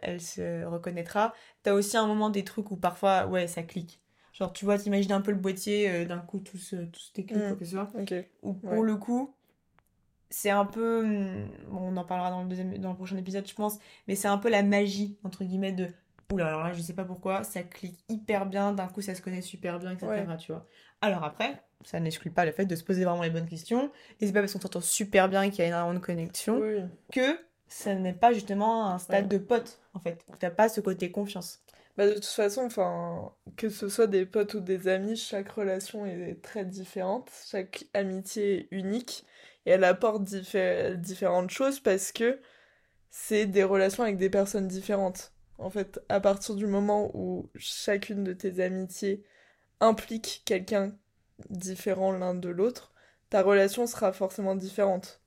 [0.01, 1.33] elle se reconnaîtra.
[1.63, 3.99] T'as aussi un moment des trucs où parfois, ouais, ça clique.
[4.31, 7.11] Genre, tu vois, t'imagines un peu le boîtier, euh, d'un coup, tout se, tout se
[7.13, 7.47] déclic, Mm.
[7.47, 7.89] quoi que ce soit.
[7.99, 8.13] Ok.
[8.41, 8.81] Ou pour Ouais.
[8.81, 9.35] le coup,
[10.29, 13.47] c'est un peu, hum, bon, on en parlera dans le deuxième, dans le prochain épisode,
[13.47, 15.87] je pense, mais c'est un peu la magie, entre guillemets, de,
[16.31, 19.21] oula, alors là, je sais pas pourquoi, ça clique hyper bien, d'un coup, ça se
[19.21, 20.37] connaît super bien, etc., Ouais.
[20.37, 20.65] tu vois.
[21.01, 24.25] Alors après, ça n'exclut pas le fait de se poser vraiment les bonnes questions, et
[24.27, 26.81] c'est pas parce qu'on s'entend super bien qu'il y a énormément de connexion Oui.
[27.11, 29.37] que ça n'est pas justement un stade Ouais.
[29.39, 30.19] de pote, en fait.
[30.39, 31.61] T'as pas ce côté confiance.
[31.97, 36.05] Bah, de toute façon, enfin, que ce soit des potes ou des amis, chaque relation
[36.05, 39.25] est très différente, chaque amitié est unique
[39.65, 42.39] et elle apporte diffé- différentes choses parce que
[43.09, 45.31] c'est des relations avec des personnes différentes.
[45.57, 49.23] En fait, à partir du moment où chacune de tes amitiés
[49.79, 50.95] implique quelqu'un
[51.49, 52.93] différent l'un de l'autre,
[53.29, 55.21] ta relation sera forcément différente.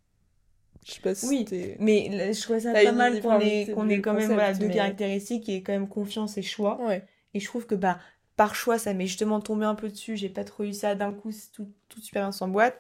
[0.85, 3.89] Je sais pas si Oui, Mais là, je trouvais ça pas mal qu'on ait, qu'on
[4.01, 6.81] quand même voilà, deux mais- caractéristiques est quand même confiance et choix.
[6.81, 7.05] Ouais.
[7.35, 7.99] Et je trouve que bah,
[8.37, 10.17] par choix, ça m'est justement tombé un peu dessus.
[10.17, 12.79] J'ai pas trop eu ça d'un coup, tout, tout super bien s'emboîte.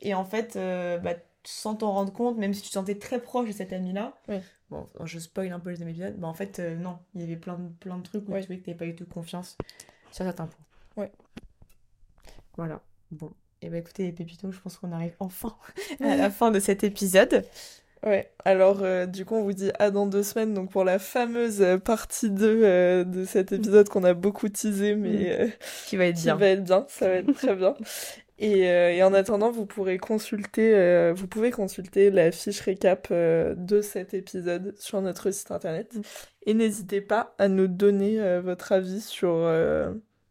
[0.00, 3.20] Et en fait, euh, bah, sans t'en rendre compte, même si tu te sentais très
[3.20, 4.42] proche de cet ami-là, Ouais.
[4.70, 7.36] Bon, je spoil un peu les épisodes, bah en fait, euh, non, il y avait
[7.36, 8.40] plein de, plein de trucs où Ouais.
[8.40, 9.56] tu trouvais que t'avais pas eu de confiance
[10.12, 11.04] sur certains points.
[11.04, 11.12] Ouais.
[12.56, 12.80] Voilà.
[13.10, 13.30] Bon.
[13.62, 15.56] Et bah écoutez, les pépitos, je pense qu'on arrive enfin
[16.00, 17.44] à la fin de cet épisode.
[18.06, 21.00] Ouais, alors euh, du coup on vous dit à dans deux semaines donc pour la
[21.00, 25.48] fameuse partie 2 euh, de cet épisode qu'on a beaucoup teasé mais euh,
[25.88, 26.36] Qui va être qui bien.
[26.36, 27.74] va être bien, ça va être très bien.
[28.40, 33.08] Et, euh, et en attendant vous pourrez consulter, euh, vous pouvez consulter la fiche récap
[33.10, 35.92] euh, de cet épisode sur notre site internet
[36.46, 39.50] et n'hésitez pas à nous donner votre avis sur,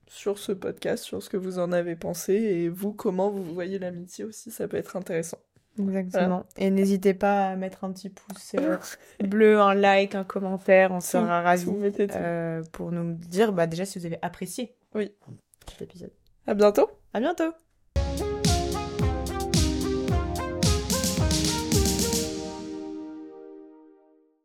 [0.08, 3.78] sur ce podcast, sur ce que vous en avez pensé et vous comment vous voyez
[3.78, 5.38] l'amitié aussi, ça peut être intéressant.
[5.78, 6.46] Exactement.
[6.58, 8.56] Et n'hésitez pas à mettre un petit pouce
[9.20, 11.66] bleu, un like, un commentaire, on sera ravis
[12.72, 15.12] pour nous dire bah, déjà si vous avez apprécié Oui.
[15.70, 16.12] cet épisode.
[16.48, 17.54] À bientôt À bientôt!